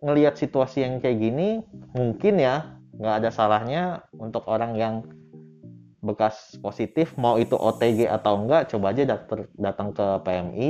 [0.03, 1.63] ngelihat situasi yang kayak gini
[1.95, 3.83] mungkin ya nggak ada salahnya
[4.15, 4.95] untuk orang yang
[6.03, 9.17] bekas positif mau itu OTG atau enggak coba aja
[9.57, 10.69] datang ke PMI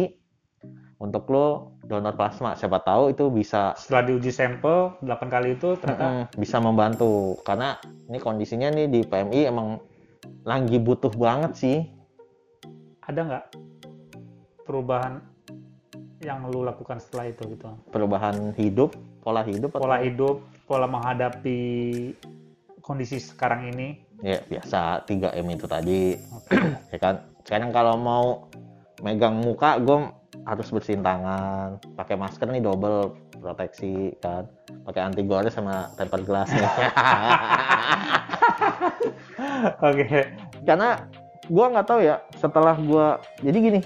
[0.96, 1.48] untuk lo
[1.84, 6.58] donor plasma siapa tahu itu bisa Setelah diuji sampel 8 kali itu ternyata mm, bisa
[6.58, 7.76] membantu karena
[8.08, 9.80] ini kondisinya nih di PMI emang
[10.42, 11.78] lagi butuh banget sih
[13.02, 13.46] ada nggak
[14.64, 15.22] perubahan
[16.24, 17.70] yang lu lakukan setelah itu gitu?
[17.92, 20.36] perubahan hidup pola hidup atau- Pola hidup,
[20.66, 21.60] pola menghadapi
[22.80, 24.02] kondisi sekarang ini.
[24.24, 26.56] ya biasa 3M itu tadi Oke.
[26.90, 28.26] ya kan sekarang kalau mau
[29.04, 30.08] megang muka gue
[30.46, 34.46] harus bersihin tangan pakai masker nih double proteksi kan.
[34.86, 36.50] Pakai anti gores sama tempered glass
[39.82, 40.30] Oke.
[40.66, 41.10] karena
[41.46, 43.08] gue nggak tahu ya setelah gue
[43.46, 43.80] jadi gini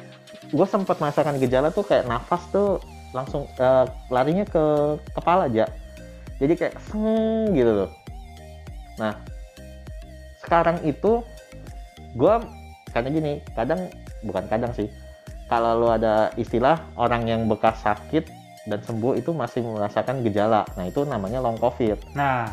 [0.52, 2.80] gue sempat merasakan gejala tuh kayak nafas tuh
[3.16, 5.68] langsung eh, larinya ke kepala aja.
[6.40, 7.92] Jadi kayak seng gitu loh
[9.00, 9.16] nah
[10.44, 11.24] sekarang itu
[12.20, 12.34] gue
[12.92, 13.88] karena gini kadang
[14.28, 14.92] bukan kadang sih
[15.50, 18.30] kalau lu ada istilah orang yang bekas sakit
[18.70, 22.48] dan sembuh itu masih merasakan gejala nah itu namanya long covid Nah,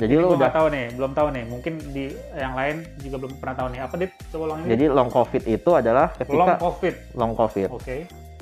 [0.00, 1.44] jadi lu udah tahu nih, belum tahu nih.
[1.52, 3.80] Mungkin di yang lain juga belum pernah tahu nih.
[3.84, 4.12] Apa dit?
[4.32, 4.68] Coba ulang ini.
[4.72, 6.94] jadi long covid itu adalah long ketika covid.
[7.12, 7.96] long covid Oke.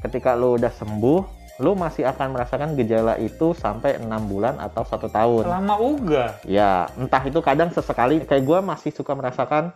[0.06, 1.20] ketika lu udah sembuh,
[1.60, 5.44] lu masih akan merasakan gejala itu sampai enam bulan atau satu tahun.
[5.50, 6.38] Lama uga.
[6.46, 8.22] Ya, entah itu kadang sesekali.
[8.22, 9.74] Kayak gue masih suka merasakan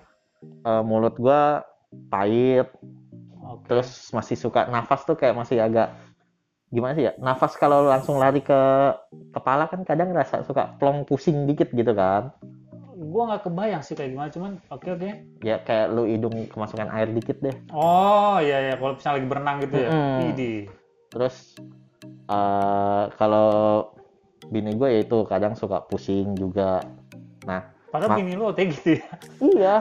[0.62, 1.42] eh, mulut gue
[2.06, 2.70] pahit.
[3.64, 5.92] Terus masih suka nafas tuh kayak masih agak
[6.72, 7.12] gimana sih ya?
[7.22, 8.60] Nafas kalau langsung lari ke
[9.30, 12.34] kepala kan kadang rasa suka plong pusing dikit gitu kan?
[12.94, 15.10] Gua nggak kebayang sih kayak gimana, cuman oke oke.
[15.42, 17.54] Ya kayak lu hidung kemasukan air dikit deh.
[17.70, 19.90] Oh iya ya, kalau misalnya lagi berenang gitu ya.
[19.90, 20.30] Mm-mm.
[20.34, 20.52] Idi.
[21.10, 21.36] Terus
[22.30, 23.50] eh kalau
[24.50, 26.82] bini gue ya itu kadang suka pusing juga.
[27.44, 29.06] Ma- Padahal bini lu OTG gitu ya.
[29.38, 29.74] Iya.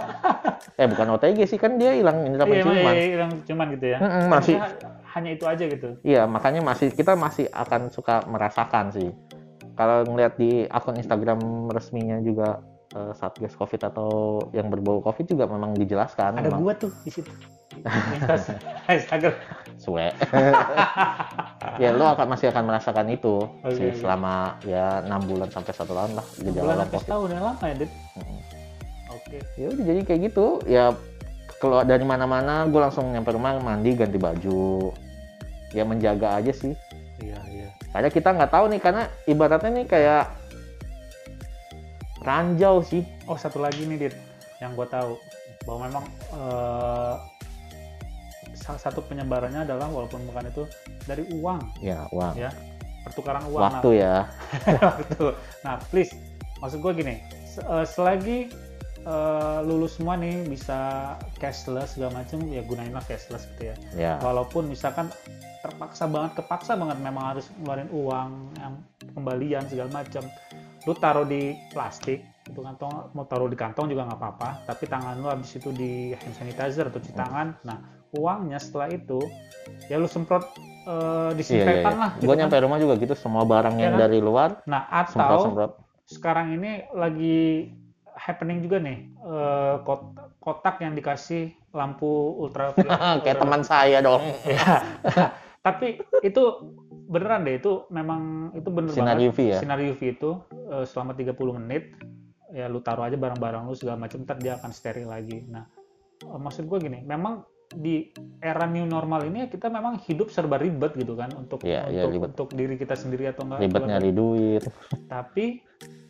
[0.77, 2.93] eh bukan OTG sih kan dia hilang indera Iya, penciuman.
[2.93, 3.97] iya, iya, cuman gitu ya.
[3.97, 5.89] Mm-mm, masih Maksudnya hanya itu aja gitu.
[6.01, 9.09] iya makanya masih kita masih akan suka merasakan sih.
[9.73, 11.41] Kalau ngeliat di akun Instagram
[11.73, 12.61] resminya juga
[12.93, 14.09] eh, Satgas Covid atau
[14.49, 17.29] yang berbau Covid juga memang dijelaskan Ada memang gua tuh di situ.
[18.13, 19.33] Insta- Instagram.
[19.75, 20.13] suwe.
[21.81, 23.97] ya lo akan masih akan merasakan itu Oke, sih oke.
[23.97, 27.01] selama ya enam bulan sampai satu tahun lah gejala sampai Covid.
[27.03, 27.91] setahun yang lama ya, Dit?
[29.09, 29.37] Oke.
[29.55, 30.85] ya udah jadi kayak gitu ya
[31.57, 34.93] keluar dari mana-mana gue langsung nyampe rumah mandi ganti baju
[35.71, 36.73] ya menjaga aja sih
[37.15, 37.69] Iya, iya.
[37.89, 40.23] karena kita nggak tahu nih karena ibaratnya nih kayak
[42.23, 44.15] ranjau sih Oh, satu lagi nih, Dit.
[44.57, 45.11] Yang gua tahu
[45.63, 47.15] bahwa memang eh,
[48.53, 50.63] salah satu penyebarannya adalah walaupun bukan itu
[51.03, 52.51] dari uang, ya uang Ya,
[53.03, 53.59] pertukaran uang.
[53.61, 54.27] waktu ya
[54.63, 55.25] Nah, waktu.
[55.61, 56.11] Nah, please,
[56.57, 58.47] maksud gue gini, se- eh, selagi
[59.01, 60.79] eh, lulus semua nih bisa
[61.37, 63.75] cashless segala macam, ya gunainlah cashless gitu ya.
[63.93, 65.11] ya Walaupun misalkan
[65.59, 68.73] terpaksa banget, kepaksa banget memang harus ngeluarin uang yang
[69.11, 70.23] kembalian segala macam,
[70.83, 75.15] lu taruh di plastik itu kantong mau taruh di kantong juga nggak apa-apa tapi tangan
[75.15, 77.79] lu habis itu di hand sanitizer atau cuci tangan nah
[78.11, 79.19] uangnya setelah itu
[79.87, 80.43] ya lu semprot
[80.83, 82.01] Iya, eh, iya, disinfektan iya.
[82.03, 82.11] lah.
[82.19, 82.39] gitu Gue kan.
[82.43, 84.01] nyampe rumah juga gitu, semua barang Iya yang kan?
[84.03, 85.71] dari luar Nah atau semprot-semprot.
[86.03, 87.71] sekarang ini lagi
[88.19, 90.11] happening juga nih eh, kot-
[90.43, 92.75] kotak yang dikasih lampu ultra
[93.23, 94.19] Kayak teman saya dong.
[94.43, 94.83] ya
[95.63, 96.43] tapi itu
[97.13, 98.21] beneran deh itu memang
[98.57, 99.57] itu bener Sinar banget UV ya?
[99.61, 100.31] sinar UV itu
[100.73, 101.83] eh, selama 30 menit
[102.49, 105.69] ya lu taruh aja barang-barang lu segala macam ntar dia akan steril lagi nah
[106.25, 108.05] eh, maksud gue gini memang di
[108.37, 112.27] era new normal ini kita memang hidup serba ribet gitu kan untuk iya, untuk ribet.
[112.33, 114.61] untuk diri kita sendiri atau enggak Ribet nyari duit.
[115.09, 115.45] tapi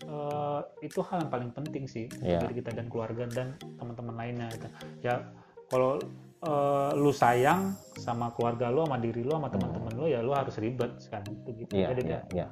[0.03, 2.43] eh, itu hal yang paling penting sih Iya.
[2.43, 4.67] diri kita dan keluarga dan teman-teman lainnya gitu.
[5.03, 5.23] ya
[5.71, 5.97] kalau
[6.43, 10.55] eh, lu sayang sama keluarga lu sama diri lu sama teman-teman lu ya lu harus
[10.57, 11.71] ribet sekarang itu gitu.
[11.71, 12.47] Iya, Jadi iya, iya.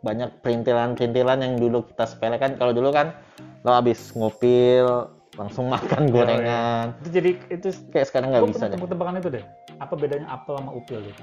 [0.00, 2.56] Banyak perintilan-perintilan yang dulu kita sepelekan.
[2.56, 3.12] Kalau dulu kan
[3.60, 5.06] lo habis ngupil
[5.36, 6.86] langsung makan Iya, gorengan.
[6.98, 8.76] itu jadi itu Kayak sekarang nggak bisa pernah deh.
[8.76, 9.44] tebak-tebakan itu deh
[9.78, 11.22] apa bedanya apel sama upil gitu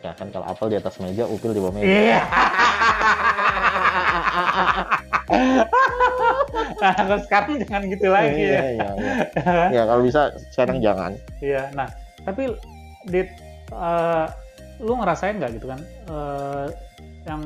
[0.00, 1.86] Ya kan kalau apel di atas meja, upil di bawah meja.
[1.86, 2.20] iya
[6.80, 6.92] nah
[7.24, 9.14] sekarang jangan gitu lagi Iya, ya iya, iya.
[9.70, 11.12] Ya kalau bisa sekarang jangan.
[11.38, 11.88] Iya, nah
[12.24, 12.52] tapi
[13.08, 13.28] dit
[13.72, 14.26] eh,
[14.80, 16.66] lu ngerasain nggak gitu kan eh,
[17.28, 17.42] yang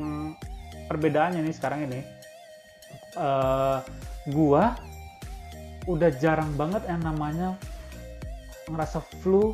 [0.86, 2.00] perbedaannya nih sekarang ini
[3.18, 3.78] eh,
[4.32, 4.74] gua
[5.84, 7.55] udah jarang banget yang namanya
[8.72, 9.52] ngerasa flu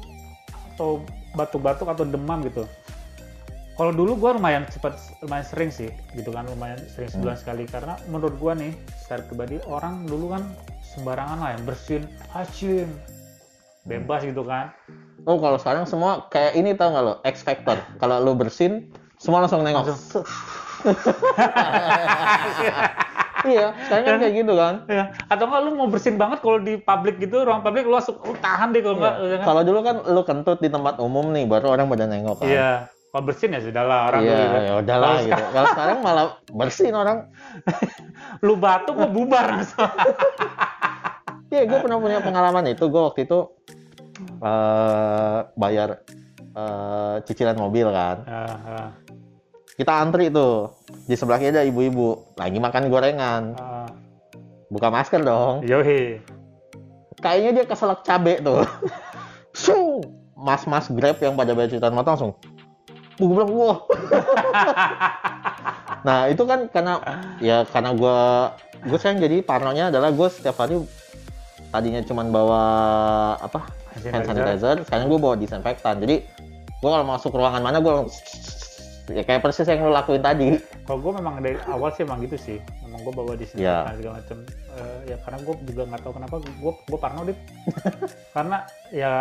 [0.74, 1.03] atau
[1.34, 2.62] batuk-batuk atau demam gitu.
[3.81, 4.93] Kalau dulu gua lumayan cepat
[5.24, 9.57] lumayan sering sih gitu kan lumayan sering sebulan sekali karena menurut gua nih secara pribadi
[9.64, 10.45] orang dulu kan
[10.85, 12.93] sembarangan lah yang bersin hacin
[13.89, 14.68] bebas gitu kan
[15.24, 17.81] Oh kalau sekarang semua kayak ini tau nggak lo X Factor.
[17.97, 19.85] Kalau lo bersin, semua langsung nengok.
[19.89, 20.24] Langsung.
[23.53, 24.74] iya, sekarang kan kayak gitu kan.
[24.89, 28.16] ya atau enggak lu mau bersin banget kalau di publik gitu ruang publik lu langsung
[28.20, 29.12] lu tahan deh kalau Iya.
[29.24, 29.45] ya kan?
[29.49, 32.49] Kalau dulu kan lo kentut di tempat umum nih, baru orang pada nengok kan.
[32.49, 32.72] iya
[33.11, 35.42] kalau bersin ya sudah lah orang Iya, ya udahlah Kalau gitu.
[35.50, 37.18] Kalau sekarang malah bersin orang.
[38.46, 39.58] lu batuk mau bubar
[41.50, 42.86] Iya, gue pernah punya pengalaman itu.
[42.86, 43.50] Gue waktu itu
[44.40, 46.06] eh bayar
[46.54, 48.22] eh, cicilan mobil kan.
[48.30, 48.88] Ah, ah,
[49.74, 50.70] Kita antri tuh.
[51.11, 53.42] Di sebelahnya ada ibu-ibu lagi makan gorengan.
[53.58, 53.90] ah.
[54.70, 55.66] Buka masker dong.
[55.66, 56.22] Yoi.
[57.18, 58.62] Kayaknya dia keselak cabe tuh.
[59.66, 60.06] Sung!
[60.38, 62.32] Mas-mas Grab yang pada bayar cicilan motor langsung.
[63.20, 63.78] Gue bilang, wah.
[66.00, 66.96] nah itu kan karena
[67.44, 68.16] ya karena gue
[68.88, 70.80] gue sekarang jadi parnonya adalah gue setiap hari
[71.68, 72.62] tadinya cuman bawa
[73.36, 73.68] apa
[74.08, 76.24] hand sanitizer sekarang gue bawa disinfektan jadi
[76.80, 78.08] gue kalau masuk ruangan mana gue
[79.12, 80.56] ya kayak persis yang lo lakuin tadi
[80.88, 82.58] Kalau gue memang dari awal sih emang gitu sih.
[82.82, 83.94] Memang gue bawa disinfektan Iya.
[83.94, 84.38] segala macam.
[84.50, 87.38] Eh, ya karena gue juga nggak tahu kenapa gue gue parno dit.
[88.34, 88.56] karena
[88.90, 89.12] ya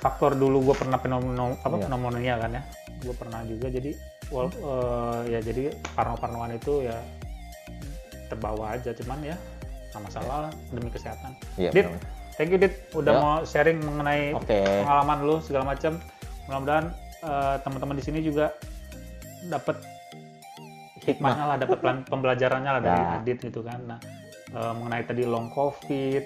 [0.00, 1.84] faktor dulu gue pernah pneumonia apa Iya.
[1.88, 2.62] pneumonia kan ya.
[3.04, 3.92] Gue pernah juga jadi
[4.28, 6.96] wal, eh, ya jadi parno-parnoan itu ya
[8.26, 9.36] terbawa aja cuman ya
[9.92, 11.36] nggak masalah lah demi kesehatan.
[11.54, 11.86] Iya, Dit,
[12.34, 13.20] thank you Dit udah Ya.
[13.20, 16.00] mau sharing mengenai oke pengalaman lu segala macam.
[16.48, 16.86] Mudah-mudahan
[17.22, 18.50] eh, teman-teman di sini juga
[19.44, 19.76] dapat
[20.98, 21.78] hikmah hikmahnya lah, dapat
[22.08, 23.12] pembelajarannya lah dari Ya.
[23.20, 23.80] Adit gitu kan.
[23.84, 24.00] Nah,
[24.50, 26.24] eh, mengenai tadi long covid,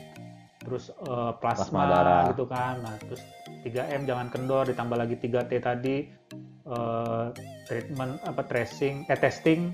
[0.62, 2.22] terus eh, plasma, Plasma darah.
[2.30, 2.74] gitu kan.
[2.80, 3.20] Nah, terus
[3.66, 5.96] 3M jangan kendor, ditambah lagi 3T tadi
[6.68, 7.26] eh,
[7.66, 9.72] treatment apa tracing eh testing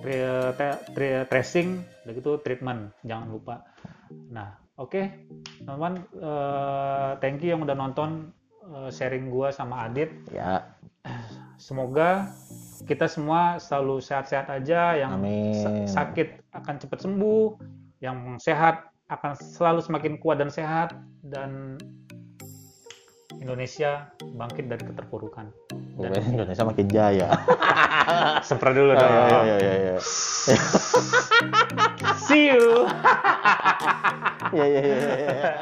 [0.00, 3.64] tri- te- tri- tracing udah gitu treatment jangan lupa.
[4.28, 5.00] Nah, oke
[5.64, 8.30] teman-teman eh, thank you yang udah nonton
[8.68, 10.68] eh, sharing gua sama Adit ya
[11.56, 12.28] semoga
[12.84, 15.56] kita semua selalu sehat-sehat aja yang Amin.
[15.56, 17.56] sa- sakit akan cepat sembuh
[18.04, 20.92] yang sehat akan selalu semakin kuat dan sehat
[21.24, 21.80] dan
[23.44, 25.52] Indonesia bangkit dari keterpurukan
[26.00, 27.28] dan Indonesia makin jaya
[28.48, 29.96] sempra dulu ya, dong ya, ya, ya, ya.
[32.24, 32.88] see you
[34.56, 35.52] ya, ya, ya.